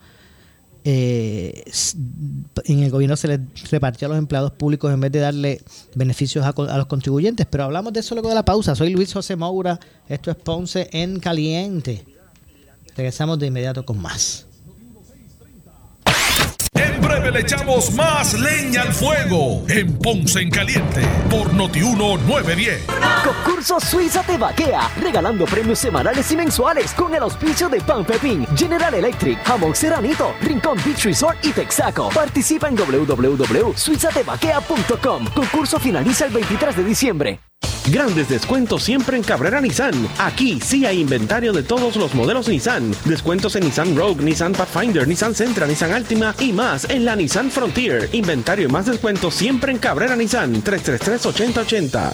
[0.89, 1.65] eh,
[2.63, 5.61] en el gobierno se les repartió a los empleados públicos en vez de darle
[5.95, 7.45] beneficios a, a, los contribuyentes.
[7.45, 8.73] Pero hablamos de eso luego de la pausa.
[8.73, 12.05] Soy Luis José Moura, esto es Ponce en Caliente.
[12.95, 14.47] Regresamos de inmediato con más.
[17.17, 22.85] Le echamos más leña al fuego en Ponce en Caliente por Notiuno 910.
[23.23, 28.47] Concurso Suiza te vaquea, regalando premios semanales y mensuales con el auspicio de Pan Pepín,
[28.55, 32.07] General Electric, Jamón Seranito, Rincón Beach Resort y Texaco.
[32.09, 35.25] Participa en www.suizatevaquea.com.
[35.33, 37.39] Concurso finaliza el 23 de diciembre.
[37.91, 39.93] Grandes descuentos siempre en Cabrera Nissan.
[40.17, 42.93] Aquí sí hay inventario de todos los modelos Nissan.
[43.05, 47.49] Descuentos en Nissan Rogue, Nissan Pathfinder, Nissan Sentra, Nissan Altima y más en la Nissan
[47.49, 48.09] Frontier.
[48.11, 50.61] Inventario y más descuentos siempre en Cabrera Nissan.
[50.63, 52.13] 333-8080.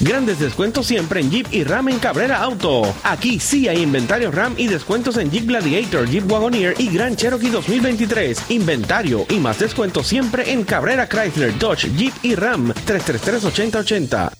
[0.00, 2.82] Grandes descuentos siempre en Jeep y Ram en Cabrera Auto.
[3.04, 7.50] Aquí sí hay inventario Ram y descuentos en Jeep Gladiator, Jeep Wagoneer y Grand Cherokee
[7.50, 8.50] 2023.
[8.50, 12.72] Inventario y más descuentos siempre en Cabrera Chrysler, Dodge, Jeep y Ram.
[12.86, 14.39] 333-8080.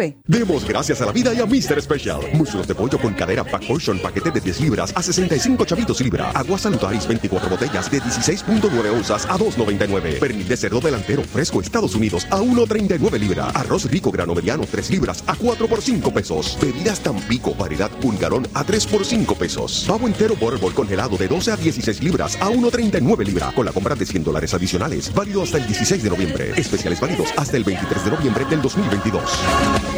[0.00, 0.16] 843-1129.
[0.26, 1.80] Demos gracias a la vida y a Mr.
[1.80, 2.20] Special.
[2.34, 6.30] Muslos de pollo con cadera Pack Portion, paquete de 10 libras a 65 chavitos libra.
[6.30, 10.18] Agua Salutaris 24 botellas de 16.9 onzas a 2.99.
[10.18, 13.50] Pernil de cerdo delantero fresco Estados Unidos a 1.39 libra.
[13.50, 16.58] Arroz rico grano mediano 3 libras a 4 por 5 pesos.
[16.60, 19.84] Bebidas Tampico variedad pulgarón a 3 por 5 pesos.
[19.86, 23.52] Pavo entero Butterball congelado de 12 a 16 libras a 1.39 libra.
[23.52, 25.12] Con la compra de 100 dólares adicionales.
[25.12, 26.52] Válido hasta el 16 de noviembre.
[26.56, 29.89] Especiales válidos hasta el 23 de noviembre del 2022.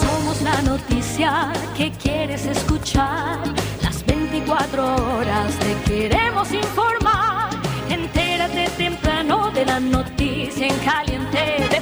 [0.00, 3.38] Somos la noticia que quieres escuchar.
[3.82, 7.50] Las 24 horas te queremos informar.
[7.88, 11.77] Entérate temprano de la noticia en caliente.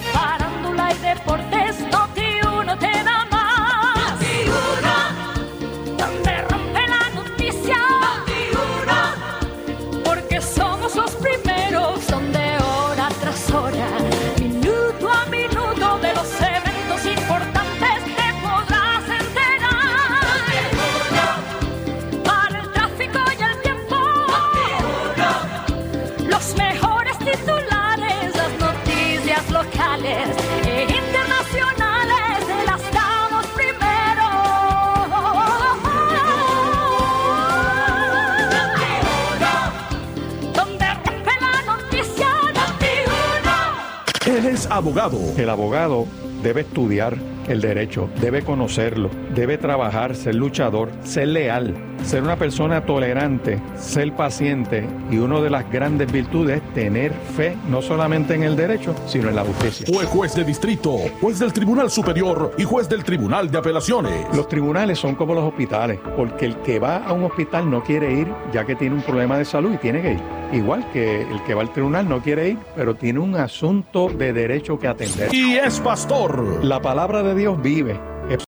[44.77, 45.19] Abogado.
[45.39, 46.07] El abogado
[46.43, 47.17] debe estudiar
[47.49, 54.15] el derecho, debe conocerlo, debe trabajar, ser luchador, ser leal, ser una persona tolerante, ser
[54.15, 58.95] paciente y una de las grandes virtudes es tener fe no solamente en el derecho,
[59.07, 59.87] sino en la justicia.
[59.91, 64.27] Fue juez de distrito, juez del Tribunal Superior y juez del Tribunal de Apelaciones.
[64.37, 68.13] Los tribunales son como los hospitales, porque el que va a un hospital no quiere
[68.13, 70.21] ir ya que tiene un problema de salud y tiene que ir.
[70.53, 74.35] Igual que el que va al tribunal no quiere ir, pero tiene un asunto de
[74.35, 75.35] derecho que atender.
[75.35, 76.63] Y es pastor.
[76.63, 77.99] La palabra de Dios vive.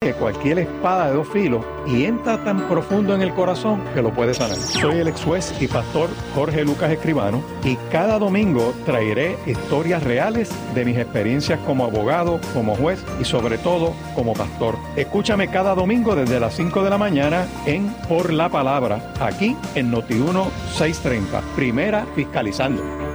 [0.03, 4.11] Que cualquier espada de dos filos y entra tan profundo en el corazón que lo
[4.11, 4.57] puede sanar.
[4.57, 10.51] Soy el ex juez y pastor Jorge Lucas Escribano y cada domingo traeré historias reales
[10.75, 14.77] de mis experiencias como abogado, como juez y sobre todo como pastor.
[14.97, 19.93] Escúchame cada domingo desde las 5 de la mañana en Por la Palabra, aquí en
[19.93, 23.10] Noti1 630, primera fiscalizando.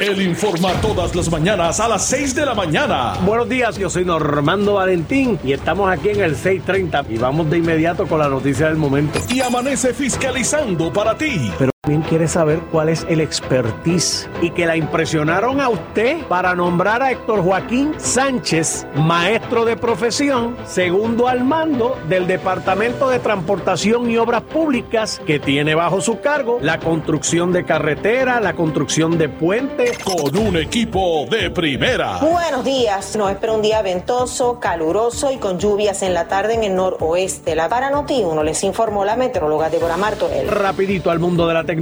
[0.00, 3.14] Él informa todas las mañanas a las 6 de la mañana.
[3.24, 7.58] Buenos días, yo soy Normando Valentín y estamos aquí en el 630 y vamos de
[7.58, 9.18] inmediato con la noticia del momento.
[9.28, 11.50] Y amanece fiscalizando para ti.
[11.58, 16.54] Pero también quiere saber cuál es el expertise y que la impresionaron a usted para
[16.54, 24.10] nombrar a Héctor Joaquín Sánchez, maestro de profesión, segundo al mando del Departamento de Transportación
[24.10, 29.28] y Obras Públicas, que tiene bajo su cargo la construcción de carretera, la construcción de
[29.28, 29.98] puentes.
[29.98, 32.16] Con un equipo de primera.
[32.20, 36.64] Buenos días, nos espera un día ventoso, caluroso y con lluvias en la tarde en
[36.64, 37.54] el noroeste.
[37.54, 40.48] La para Noti 1 les informó la meteoróloga Débora Martorell.
[40.48, 41.73] Rapidito al mundo de la tecnología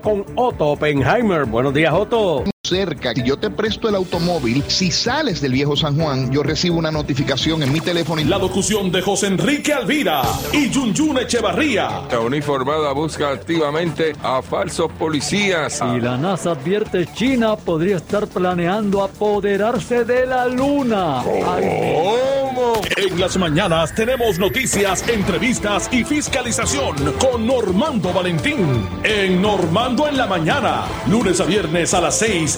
[0.00, 1.44] con Otto Oppenheimer.
[1.44, 2.44] Buenos días, Otto.
[2.68, 3.14] Cerca.
[3.14, 6.90] Si yo te presto el automóvil, si sales del viejo San Juan, yo recibo una
[6.90, 8.22] notificación en mi teléfono.
[8.24, 12.02] La locución de José Enrique Alvira y Yunyun Echevarría.
[12.10, 15.80] La uniformada busca activamente a falsos policías.
[15.96, 21.22] Y la NASA advierte China podría estar planeando apoderarse de la Luna.
[21.24, 22.72] ¿Cómo?
[22.96, 28.88] En las mañanas tenemos noticias, entrevistas y fiscalización con Normando Valentín.
[29.04, 32.57] En Normando en la mañana, lunes a viernes a las 6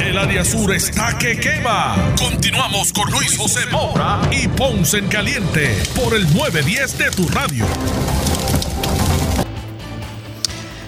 [0.00, 2.14] El área sur está que quema.
[2.18, 7.66] Continuamos con Luis José Moura y Ponce en Caliente por el 910 de tu radio.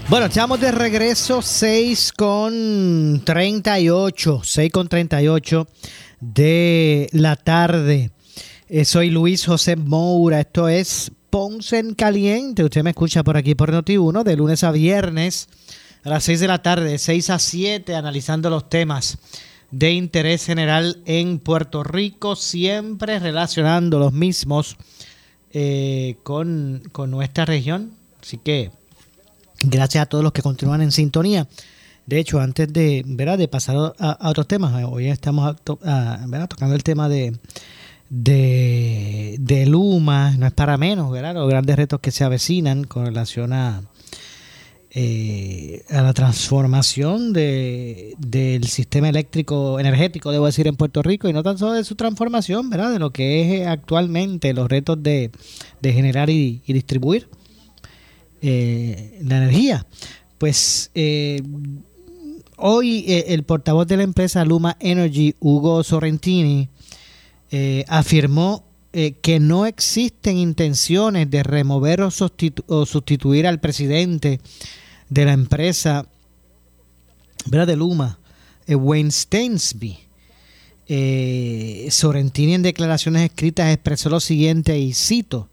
[0.09, 5.69] Bueno, estamos de regreso 6 con 38, 6 con 38
[6.21, 8.13] de la tarde.
[8.69, 12.65] Eh, soy Luis José Moura, esto es Ponce en Caliente.
[12.65, 15.49] Usted me escucha por aquí por Noti1 de lunes a viernes
[16.05, 19.19] a las 6 de la tarde, 6 a 7, analizando los temas
[19.71, 24.77] de interés general en Puerto Rico, siempre relacionando los mismos
[25.53, 27.93] eh, con, nuestra región.
[28.21, 28.71] Así que
[29.63, 31.47] gracias a todos los que continúan en sintonía.
[32.07, 33.39] De hecho, antes de, ¿verdad?
[33.39, 37.39] de pasar a, otros temas, hoy estamos tocando el tema de,
[38.11, 41.35] de, de Luma, no es para menos, ¿verdad?
[41.35, 43.83] los grandes retos que se avecinan con relación a,
[44.95, 51.33] eh, a la transformación de, del sistema eléctrico energético, debo decir, en Puerto Rico, y
[51.33, 52.93] no tan solo de su transformación, ¿verdad?
[52.93, 55.31] De lo que es eh, actualmente los retos de,
[55.83, 57.31] generar y, distribuir
[58.43, 59.87] eh, la energía.
[60.37, 60.91] Pues
[62.59, 66.69] hoy el portavoz de la empresa Luma Energy, Hugo Sorrentini,
[67.89, 74.39] afirmó que no existen intenciones de remover o sustituir al presidente
[75.13, 76.07] de la empresa
[77.47, 77.67] ¿verdad?
[77.67, 78.19] de Luma,
[78.67, 79.99] eh, Wayne Stainsby.
[80.89, 85.49] Eh, Sorrentini en declaraciones escritas expresó lo siguiente y cito.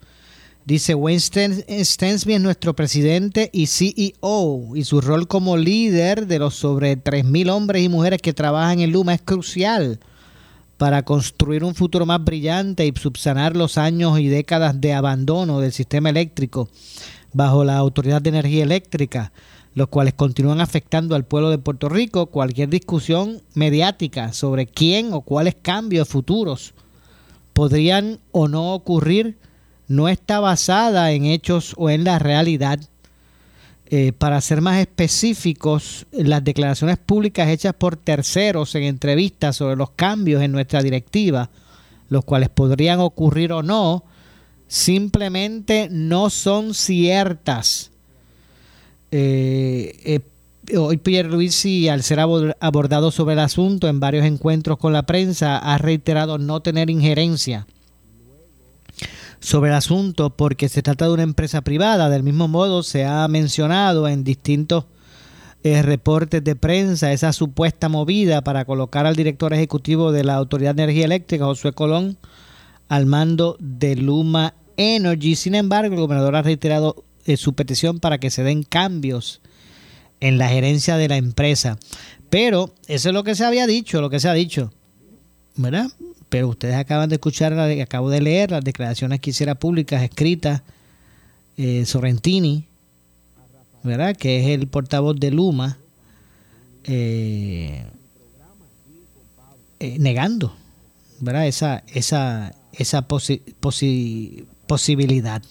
[0.66, 6.56] Dice, Wayne Stainsby es nuestro presidente y CEO y su rol como líder de los
[6.56, 10.00] sobre 3.000 hombres y mujeres que trabajan en Luma es crucial
[10.78, 15.74] para construir un futuro más brillante y subsanar los años y décadas de abandono del
[15.74, 16.70] sistema eléctrico
[17.34, 19.32] bajo la Autoridad de Energía Eléctrica,
[19.76, 22.28] los cuales continúan afectando al pueblo de Puerto Rico.
[22.28, 26.74] Cualquier discusión mediática sobre quién o cuáles cambios futuros
[27.54, 29.38] podrían o no ocurrir
[29.88, 32.80] no está basada en hechos o en la realidad.
[33.92, 39.90] Eh, para ser más específicos, las declaraciones públicas hechas por terceros en entrevistas sobre los
[39.92, 41.50] cambios en nuestra directiva,
[42.08, 44.04] los cuales podrían ocurrir o no,
[44.70, 47.92] simplemente no son ciertas.
[49.12, 50.22] Eh,
[50.72, 55.78] eh, hoy al ser abordado sobre el asunto en varios encuentros con la prensa, ha
[55.80, 57.66] reiterado no tener injerencia
[59.40, 62.10] sobre el asunto porque se trata de una empresa privada.
[62.10, 64.86] Del mismo modo, se ha mencionado en distintos
[65.64, 70.76] eh, reportes de prensa esa supuesta movida para colocar al director ejecutivo de la Autoridad
[70.76, 72.18] de Energía Eléctrica, Josué Colón,
[72.90, 75.36] al mando de Luma Energy.
[75.36, 79.40] Sin embargo, el gobernador ha reiterado eh, su petición para que se den cambios
[80.20, 81.78] en la gerencia de la empresa.
[82.30, 84.74] Pero eso es lo que se había dicho, lo que se ha dicho.
[85.56, 85.90] ¿Verdad?
[86.30, 90.62] Pero ustedes acaban de escuchar, acabo de leer las declaraciones que hiciera públicas escritas
[91.58, 92.66] eh, Sorrentini,
[93.84, 94.16] ¿verdad?
[94.16, 95.78] Que es el portavoz de Luma,
[96.86, 97.86] eh,
[100.00, 100.56] negando,
[101.22, 101.48] ¿verdad?
[101.48, 103.08] Esa, esa, esa
[104.68, 105.42] posibilidad.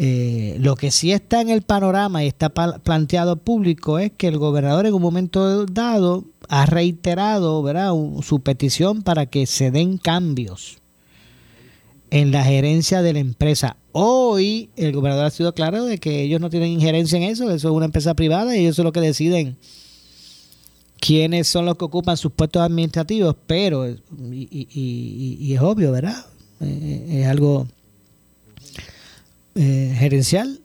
[0.00, 4.38] Eh, lo que sí está en el panorama y está planteado público es que el
[4.38, 7.90] gobernador en un momento dado ha reiterado ¿verdad?
[8.22, 10.78] su petición para que se den cambios
[12.10, 13.76] en la gerencia de la empresa.
[13.92, 17.68] Hoy el gobernador ha sido claro de que ellos no tienen injerencia en eso, eso
[17.68, 19.56] es una empresa privada y ellos son los que deciden
[21.00, 26.26] quiénes son los que ocupan sus puestos administrativos, pero, y, es obvio, ¿verdad?
[26.60, 27.66] Eh, es algo
[29.54, 30.60] eh, gerencial,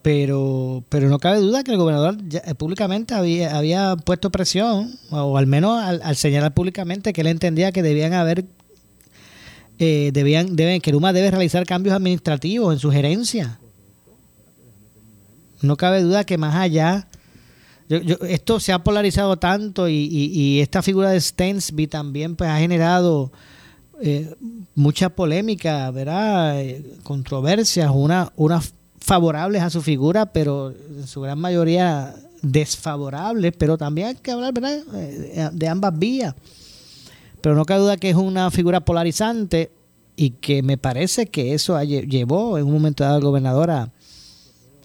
[0.00, 5.36] pero, pero no cabe duda que el gobernador eh, públicamente había, había puesto presión, o
[5.36, 8.46] al menos al, señalar públicamente que él entendía que debían haber,
[9.78, 13.58] eh, debían, deben, que Luma debe realizar cambios administrativos en su gerencia.
[15.60, 17.08] No cabe duda que más allá,
[17.88, 23.32] esto se ha polarizado tanto y, y, esta figura de Stensby también pues ha generado
[24.00, 24.34] eh,
[24.74, 26.60] mucha polémica, ¿verdad?
[26.60, 33.76] Eh, controversias, una, unas favorables a su figura, pero en su gran mayoría desfavorables, pero
[33.76, 34.78] también hay que hablar ¿verdad?
[34.94, 36.34] Eh, de ambas vías.
[37.40, 39.70] Pero no cabe duda que es una figura polarizante
[40.16, 43.92] y que me parece que eso llevó en un momento dado al gobernador a,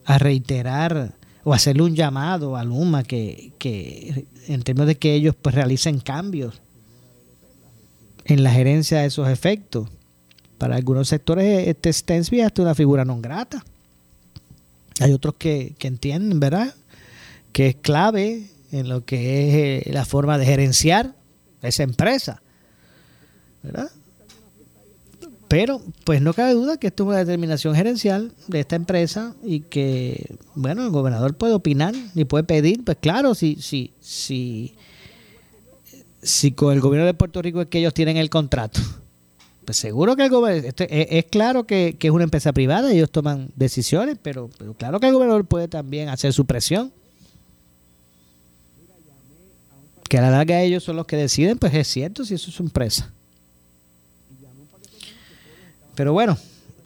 [0.06, 1.14] reiterar
[1.44, 6.00] o hacerle un llamado a Luma que, que en términos de que ellos pues realicen
[6.00, 6.62] cambios
[8.26, 9.89] en la gerencia de esos efectos.
[10.58, 13.64] Para algunos sectores este Stensby es una figura no grata.
[15.00, 16.74] Hay otros que, que entienden, ¿verdad?
[17.52, 21.16] Que es clave en lo que es eh, la forma de gerenciar
[21.62, 22.41] esa empresa.
[23.62, 23.89] ¿Verdad?
[25.54, 29.60] Pero, pues no cabe duda que esto es una determinación gerencial de esta empresa y
[29.60, 34.74] que, bueno, el gobernador puede opinar y puede pedir, pues claro, si, si, si,
[36.24, 38.82] si con el gobierno de Puerto Rico es que ellos tienen el contrato,
[39.64, 43.51] pues seguro que el gobernador, este, es, claro que, es una empresa privada, ellos toman
[43.56, 46.91] decisiones, pero, pero claro que el gobernador puede también hacer su presión.
[50.10, 52.56] Que a la larga ellos son los que deciden, pues es cierto si eso es
[52.56, 53.14] su empresa.
[55.96, 56.38] Pero bueno,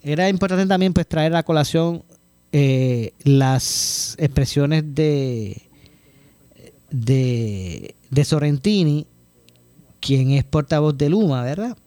[0.04, 2.04] era importante también pues traer a colación
[2.52, 5.62] eh, las expresiones de,
[6.90, 9.06] de, de Sorrentini,
[10.00, 11.78] quien es portavoz de Luma, ¿verdad?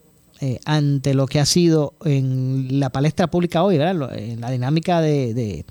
[0.41, 4.16] Eh, ante lo que ha sido en la palestra pública hoy, ¿verdad?
[4.18, 5.64] En la dinámica de, de,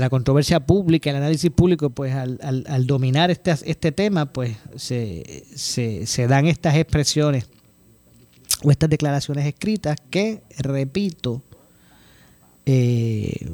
[0.00, 5.44] la controversia pública, el análisis público, pues al, al, dominar este, este tema, pues se,
[5.54, 7.48] se dan estas expresiones
[8.62, 11.42] o estas declaraciones escritas que, repito,
[12.66, 13.50] eh,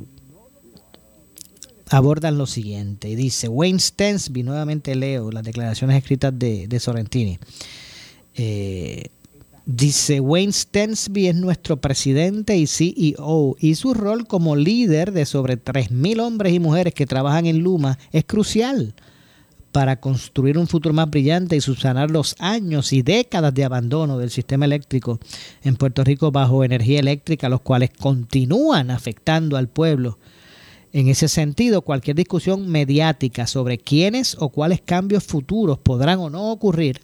[1.91, 3.15] abordan lo siguiente.
[3.15, 7.39] Dice Wayne Stensby, nuevamente leo las declaraciones escritas de, de Sorrentini.
[8.35, 9.11] Eh,
[9.67, 15.59] Dice Wayne Stensby es nuestro presidente y CEO y su rol como líder de sobre
[15.59, 18.95] 3.000 hombres y mujeres que trabajan en Luma es crucial
[19.75, 24.31] para construir un futuro más brillante y subsanar los años y décadas de abandono del
[24.31, 25.19] sistema eléctrico
[25.65, 30.21] en Puerto Rico bajo energía eléctrica, los cuales continúan afectando al pueblo.
[30.93, 36.53] En ese sentido, cualquier discusión mediática sobre quiénes o cuáles cambios futuros podrán o no
[36.53, 37.01] ocurrir,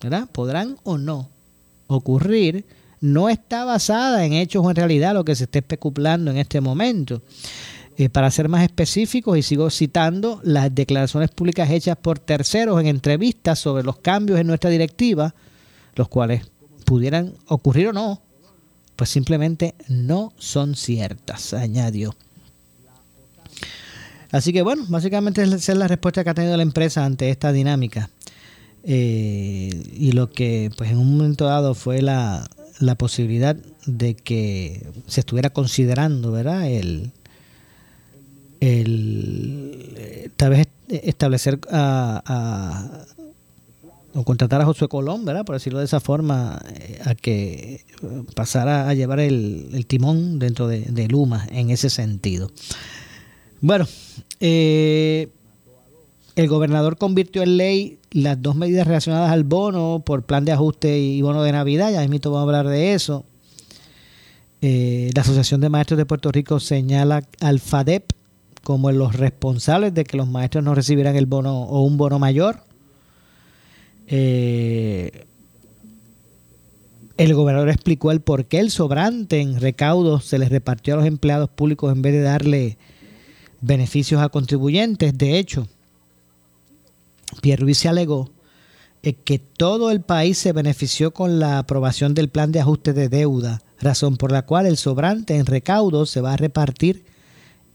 [0.00, 0.28] ¿verdad?
[0.30, 1.30] Podrán o no
[1.88, 2.64] ocurrir
[3.00, 6.60] no está basada en hechos o en realidad lo que se está especulando en este
[6.60, 7.22] momento.
[7.96, 12.88] Eh, para ser más específicos, y sigo citando las declaraciones públicas hechas por terceros en
[12.88, 15.32] entrevistas sobre los cambios en nuestra directiva,
[15.94, 16.42] los cuales
[16.84, 18.20] pudieran ocurrir o no,
[18.96, 22.16] pues simplemente no son ciertas, añadió.
[24.32, 27.52] Así que bueno, básicamente esa es la respuesta que ha tenido la empresa ante esta
[27.52, 28.10] dinámica.
[28.82, 34.84] Eh, y lo que pues en un momento dado fue la, la posibilidad de que
[35.06, 37.12] se estuviera considerando verdad el,
[38.64, 43.04] el tal vez establecer a,
[44.14, 45.44] o contratar a Josué Colón, ¿verdad?
[45.44, 47.84] Por decirlo de esa forma, eh, a que
[48.34, 52.50] pasara a llevar el, timón dentro de, Luma en ese sentido.
[53.60, 53.86] Bueno,
[54.40, 55.28] eh,
[56.36, 60.98] el gobernador convirtió en ley las dos medidas relacionadas al bono por plan de ajuste
[60.98, 61.92] y bono de Navidad.
[61.92, 63.24] Ya mismo vamos a hablar de eso.
[64.60, 68.12] Eh, la Asociación de Maestros de Puerto Rico señala al FADEP
[68.64, 72.64] como los responsables de que los maestros no recibieran el bono o un bono mayor.
[74.08, 75.26] Eh,
[77.16, 81.06] el gobernador explicó el por qué el sobrante en recaudos se les repartió a los
[81.06, 82.78] empleados públicos en vez de darle
[83.60, 85.16] beneficios a contribuyentes.
[85.16, 85.68] De hecho,
[87.40, 88.30] Pierre se alegó
[89.02, 93.08] eh, que todo el país se benefició con la aprobación del plan de ajuste de
[93.08, 97.04] deuda, razón por la cual el sobrante en recaudos se va a repartir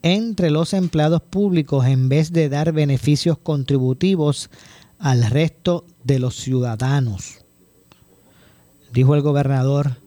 [0.04, 4.50] entre los empleados públicos en vez de dar beneficios contributivos
[4.98, 7.40] al resto de los ciudadanos.
[8.94, 9.98] Dijo el gobernador,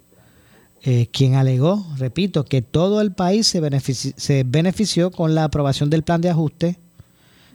[0.82, 3.80] eh, quien alegó, repito, que todo el país se
[4.16, 6.78] se benefició con la aprobación del plan de ajuste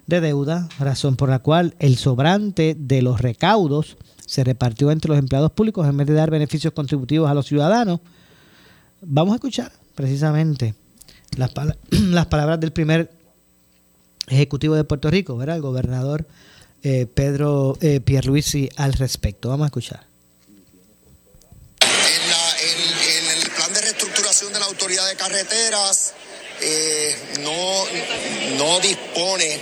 [0.07, 5.19] de deuda, razón por la cual el sobrante de los recaudos se repartió entre los
[5.19, 7.99] empleados públicos en vez de dar beneficios contributivos a los ciudadanos.
[9.01, 10.75] Vamos a escuchar precisamente
[11.37, 13.11] las, palabras del primer
[14.27, 15.57] ejecutivo de Puerto Rico, ¿verdad?
[15.57, 16.27] el gobernador
[16.83, 19.49] eh, Pedro eh, Pierluisi al respecto.
[19.49, 20.05] Vamos a escuchar.
[21.81, 26.13] En, el plan de reestructuración de la autoridad de carreteras
[26.61, 27.85] eh, no,
[28.57, 29.59] no dispone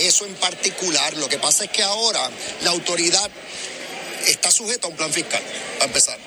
[0.00, 1.16] eso en particular.
[1.16, 2.30] Lo que pasa es que ahora
[2.62, 3.30] la autoridad
[4.26, 5.42] está sujeta a un plan fiscal,
[5.78, 6.18] para empezar.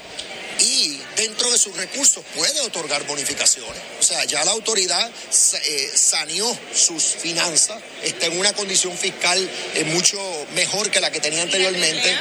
[0.60, 3.82] Y dentro de sus recursos puede otorgar bonificaciones.
[4.00, 9.38] O sea, ya la autoridad eh, saneó sus finanzas, está en una condición fiscal
[9.76, 10.20] eh, mucho
[10.56, 12.16] mejor que la que tenía anteriormente.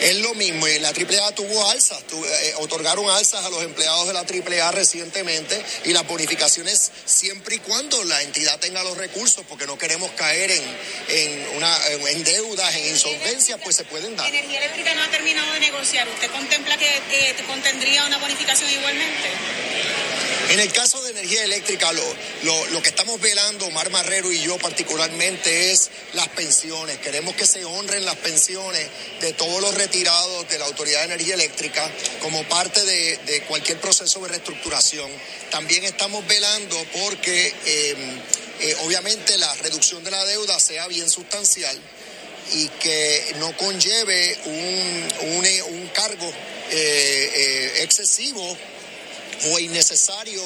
[0.00, 4.14] Es lo mismo, y la AAA tuvo alzas, eh, otorgaron alzas a los empleados de
[4.14, 9.66] la AAA recientemente y las bonificaciones siempre y cuando la entidad tenga los recursos, porque
[9.66, 10.62] no queremos caer en,
[11.08, 11.76] en, una,
[12.08, 14.26] en deudas, en insolvencia, pues se pueden dar.
[14.26, 16.08] Energía Eléctrica no ha terminado de negociar.
[16.08, 19.28] ¿Usted contempla que contendría una bonificación igualmente?
[20.50, 24.58] En el caso de energía eléctrica, lo, lo, que estamos velando, Mar Marrero y yo
[24.58, 26.98] particularmente, es las pensiones.
[26.98, 28.88] Queremos que se honren las pensiones
[29.20, 31.88] de todos los retirados de la Autoridad de Energía Eléctrica
[32.20, 35.08] como parte de, cualquier proceso de reestructuración.
[35.52, 37.94] También estamos velando porque eh,
[38.58, 41.78] eh, obviamente la reducción de la deuda sea bien sustancial
[42.54, 45.08] y que no conlleve un,
[45.76, 46.32] un, cargo
[46.72, 48.58] eh, excesivo
[49.46, 50.42] o innecesario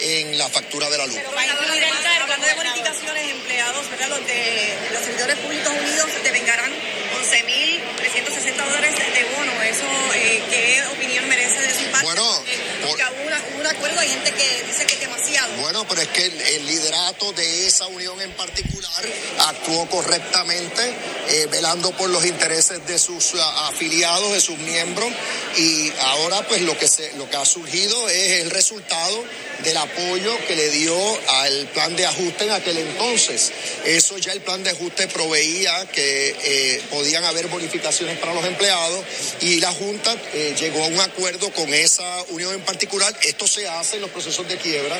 [0.00, 1.16] en la factura de la luz.
[1.16, 4.08] Pero va a incluir el cargo, hablando de bonificaciones, empleados, ¿verdad?
[4.08, 6.72] Los de los servidores públicos unidos devengarán
[7.20, 9.52] 11.360 dólares de bono.
[9.62, 12.06] ¿Eso eh, qué opinión merece de su parte?
[12.06, 12.42] Bueno,
[12.86, 15.54] porque hubo, un acuerdo, hay gente que dice que es demasiado.
[15.60, 19.04] Bueno, pero es que el, liderato de esa unión en particular
[19.48, 20.94] actuó correctamente,
[21.28, 23.34] eh, velando por los intereses de sus
[23.68, 25.12] afiliados, de sus miembros,
[25.56, 29.24] y ahora pues lo que, se, lo que ha surgido es el resultado
[29.62, 30.96] del apoyo que le dio
[31.28, 33.52] al plan de ajuste en aquel entonces.
[33.84, 39.04] Eso ya el plan de ajuste proveía que eh, podían haber bonificaciones para los empleados
[39.40, 43.14] y la Junta eh, llegó a un acuerdo con esa unión en particular.
[43.22, 44.98] Esto se hace en los procesos de quiebra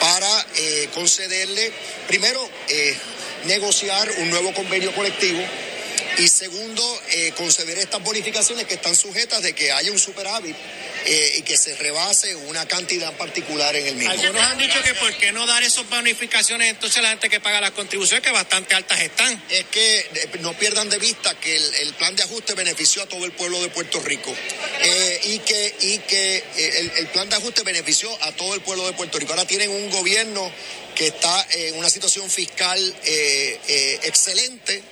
[0.00, 1.72] para eh, concederle,
[2.06, 2.48] primero,
[3.44, 5.42] negociar un nuevo convenio colectivo
[6.18, 6.82] y segundo,
[7.36, 10.56] conceder estas bonificaciones que están sujetas de que haya un superávit
[11.04, 14.12] eh, y que se rebase una cantidad particular en el mismo.
[14.12, 17.60] Algunos han dicho que por qué no dar esas bonificaciones entonces la gente que paga
[17.60, 19.42] las contribuciones que bastante altas están.
[19.50, 23.24] Es que eh, no pierdan de vista que el, plan de ajuste benefició a todo
[23.24, 24.32] el pueblo de Puerto Rico
[24.80, 26.44] eh, y que, y que
[26.96, 29.32] el, plan de ajuste benefició a todo el pueblo de Puerto Rico.
[29.32, 30.52] Ahora tienen un gobierno
[30.94, 32.80] que está en una situación fiscal
[34.04, 34.82] excelente.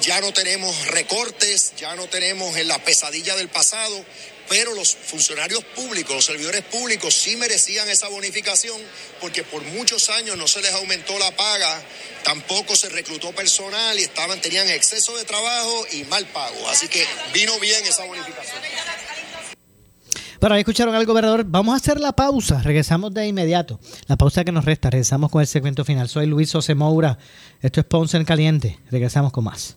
[0.00, 4.04] ya no tenemos recortes, ya no tenemos en la pesadilla del pasado
[4.48, 8.80] pero los funcionarios públicos, los servidores públicos sí merecían esa bonificación
[9.20, 11.82] porque por muchos años no se les aumentó la paga,
[12.24, 16.68] tampoco se reclutó personal y estaban, tenían exceso de trabajo y mal pago.
[16.68, 18.58] Así que vino bien esa bonificación.
[20.40, 21.44] Bueno, ahí escucharon al gobernador.
[21.44, 22.62] Vamos a hacer la pausa.
[22.62, 23.80] Regresamos de inmediato.
[24.06, 24.88] La pausa que nos resta.
[24.88, 26.08] Regresamos con el segmento final.
[26.08, 27.18] Soy Luis José Moura.
[27.60, 28.78] Esto es Ponce en Caliente.
[28.90, 29.76] Regresamos con más.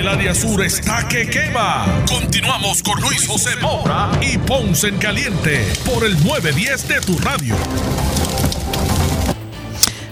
[0.00, 1.84] El área sur está que quema.
[2.08, 7.54] Continuamos con Luis José Moura y Ponce en Caliente por el 910 de tu radio.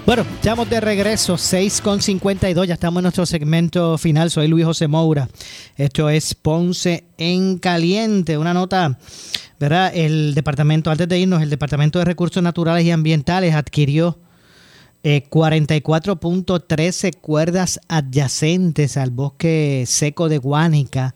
[0.05, 4.31] Bueno, estamos de regreso, 6.52, ya estamos en nuestro segmento final.
[4.31, 5.27] Soy Luis José Moura.
[5.75, 8.37] Esto es Ponce en Caliente.
[8.37, 8.99] Una nota,
[9.59, 9.91] ¿verdad?
[9.95, 14.19] El departamento, antes de irnos, el Departamento de Recursos Naturales y Ambientales adquirió
[15.05, 21.15] 44.13 eh, cuerdas adyacentes al bosque seco de Guánica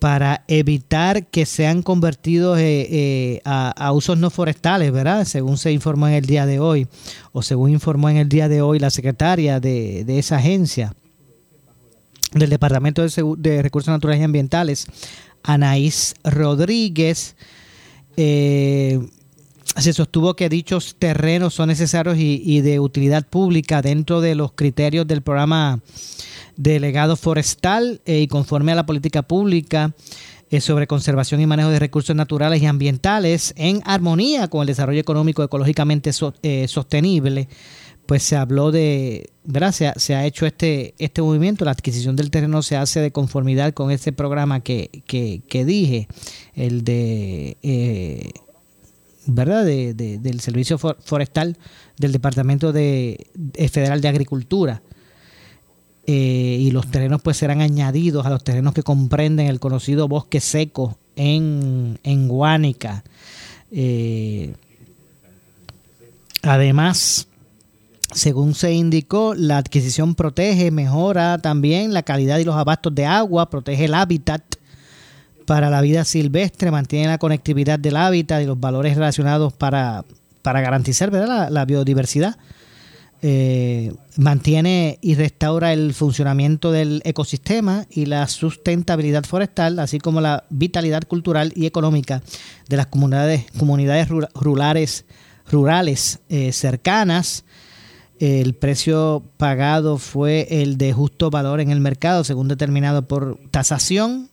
[0.00, 5.26] para evitar que sean convertidos eh, eh, a, usos no forestales, ¿verdad?
[5.26, 6.88] Según se informó en el día de hoy,
[7.32, 10.94] o según informó en el día de hoy la secretaria de, esa agencia
[12.32, 14.86] del Departamento de, de, Recursos Naturales y Ambientales,
[15.42, 17.36] Anaís Rodríguez.
[18.16, 19.00] Eh,
[19.76, 25.06] se sostuvo que dichos terrenos son necesarios y, de utilidad pública dentro de los criterios
[25.06, 25.80] del programa
[26.56, 29.94] delegado forestal eh, y conforme a la política pública
[30.50, 35.00] eh, sobre conservación y manejo de recursos naturales y ambientales en armonía con el desarrollo
[35.00, 36.10] económico ecológicamente
[36.42, 37.48] eh, sostenible,
[38.06, 39.72] pues se habló de, ¿verdad?
[39.72, 43.92] Se ha, hecho este, este movimiento, la adquisición del terreno se hace de conformidad con
[43.92, 46.08] ese programa que, que, dije,
[46.56, 47.56] el de
[49.34, 49.64] ¿verdad?
[49.64, 51.56] De, del Servicio Forestal
[51.98, 53.26] del Departamento de,
[53.70, 54.82] Federal de Agricultura.
[56.06, 60.40] eh, y los terrenos pues serán añadidos a los terrenos que comprenden el conocido bosque
[60.40, 63.04] seco en, en Guánica.
[63.70, 64.54] Eh,
[66.42, 67.28] además,
[68.12, 73.50] según se indicó, la adquisición protege, mejora también la calidad y los abastos de agua,
[73.50, 74.42] protege el hábitat
[75.50, 80.04] para la vida silvestre, mantiene la conectividad del hábitat y los valores relacionados para,
[80.42, 81.12] para garantizar.
[81.12, 82.36] La, biodiversidad.
[83.20, 90.44] Eh, mantiene y restaura el funcionamiento del ecosistema y la sustentabilidad forestal, así como la
[90.50, 92.22] vitalidad cultural y económica
[92.68, 95.04] de las comunidades, comunidades rurales,
[95.50, 97.42] rurales eh, cercanas.
[98.20, 104.29] El precio pagado fue el de justo valor en el mercado, según determinado por tasación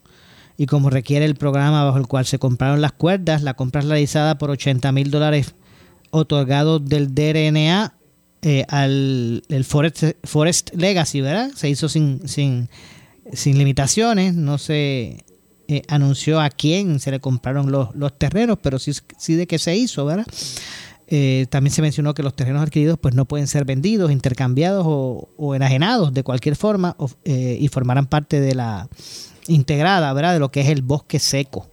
[0.58, 4.36] y como requiere el programa bajo el cual se compraron las cuerdas, la compra realizada
[4.36, 5.54] por 80 mil dólares
[6.10, 7.94] otorgados del DRNA
[8.42, 11.52] eh, al el Forest, Legacy, ¿verdad?
[11.54, 12.68] Se hizo sin, sin,
[13.32, 15.24] sin limitaciones, no se
[15.68, 19.60] eh, anunció a quién se le compraron los, los terrenos, pero sí, sí de que
[19.60, 20.26] se hizo, ¿verdad?
[21.10, 25.54] Eh, también se mencionó que los terrenos adquiridos pues no pueden ser vendidos, intercambiados o,
[25.54, 28.88] enajenados de cualquier forma eh, y formarán parte de la
[29.48, 30.34] integrada, ¿verdad?
[30.34, 31.66] De lo que es el bosque seco.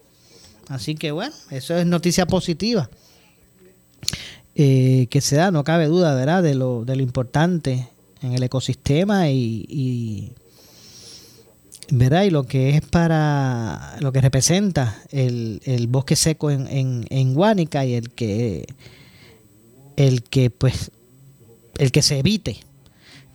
[0.67, 2.89] Así que bueno, eso es noticia positiva
[4.55, 6.41] eh, que se da, no cabe duda, ¿verdad?
[6.41, 7.89] De lo, de lo importante
[8.21, 10.31] en el ecosistema y,
[11.91, 12.23] ¿verdad?
[12.23, 17.35] Y lo que es para, lo que representa el, el bosque seco en, en, en
[17.37, 18.65] y el que
[19.97, 20.91] el que pues
[21.77, 22.57] el que se evite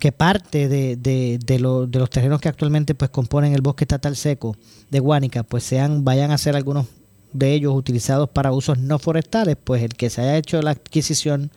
[0.00, 4.16] que parte de, de, de, de, los terrenos que actualmente pues componen el bosque estatal
[4.16, 4.56] seco
[4.90, 6.86] de Guánica pues sean vayan a ser algunos
[7.32, 11.52] de ellos utilizados para usos no forestales pues el que se haya hecho la adquisición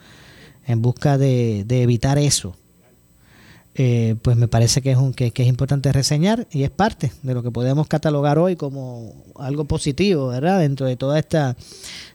[0.68, 2.56] en busca de, evitar eso
[3.76, 7.12] eh, pues me parece que es un que, que, es importante reseñar y es parte
[7.24, 11.56] de lo que podemos catalogar hoy como algo positivo verdad dentro de toda esta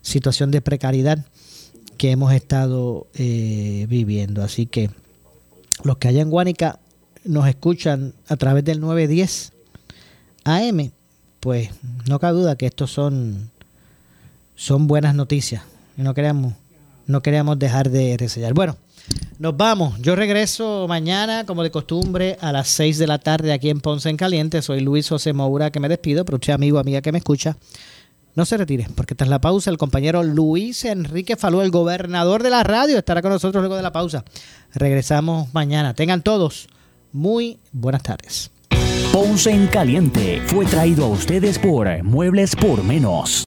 [0.02, 1.24] situación de precariedad
[1.98, 4.42] que hemos estado eh, viviendo.
[4.42, 4.88] Así que
[5.84, 6.78] los que allá en Guánica
[7.24, 9.52] nos escuchan a través del 910
[10.44, 10.92] AM,
[11.40, 11.70] pues
[12.08, 13.50] no cabe duda que estos son,
[14.54, 15.62] son buenas noticias.
[15.96, 16.54] Y no queríamos,
[17.06, 18.54] no queríamos dejar de reseñar.
[18.54, 18.76] Bueno,
[19.38, 20.00] nos vamos.
[20.00, 24.08] Yo regreso mañana, como de costumbre, a las 6 de la tarde aquí en Ponce
[24.08, 24.62] en Caliente.
[24.62, 27.56] Soy Luis José Moura, que me despido, pero usted, amigo, amiga que me escucha.
[28.38, 32.50] No se retire, porque tras la pausa el compañero Luis Enrique Falú, el gobernador de
[32.50, 34.24] la radio, estará con nosotros luego de la pausa.
[34.72, 35.92] Regresamos mañana.
[35.94, 36.68] Tengan todos
[37.12, 38.52] muy buenas tardes.
[39.12, 43.42] Ponce en Caliente fue traído a ustedes por Muebles por Menos.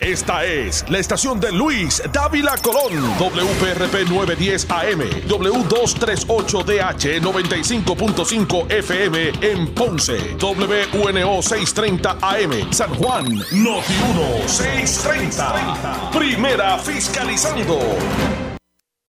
[0.00, 9.74] Esta es la estación de Luis Dávila Colón, WPRP 910 AM, W238DH 95.5 FM en
[9.74, 13.94] Ponce, WNO 630 AM, San Juan, Noti
[14.42, 16.10] 1 630.
[16.12, 18.45] Primera fiscalizando.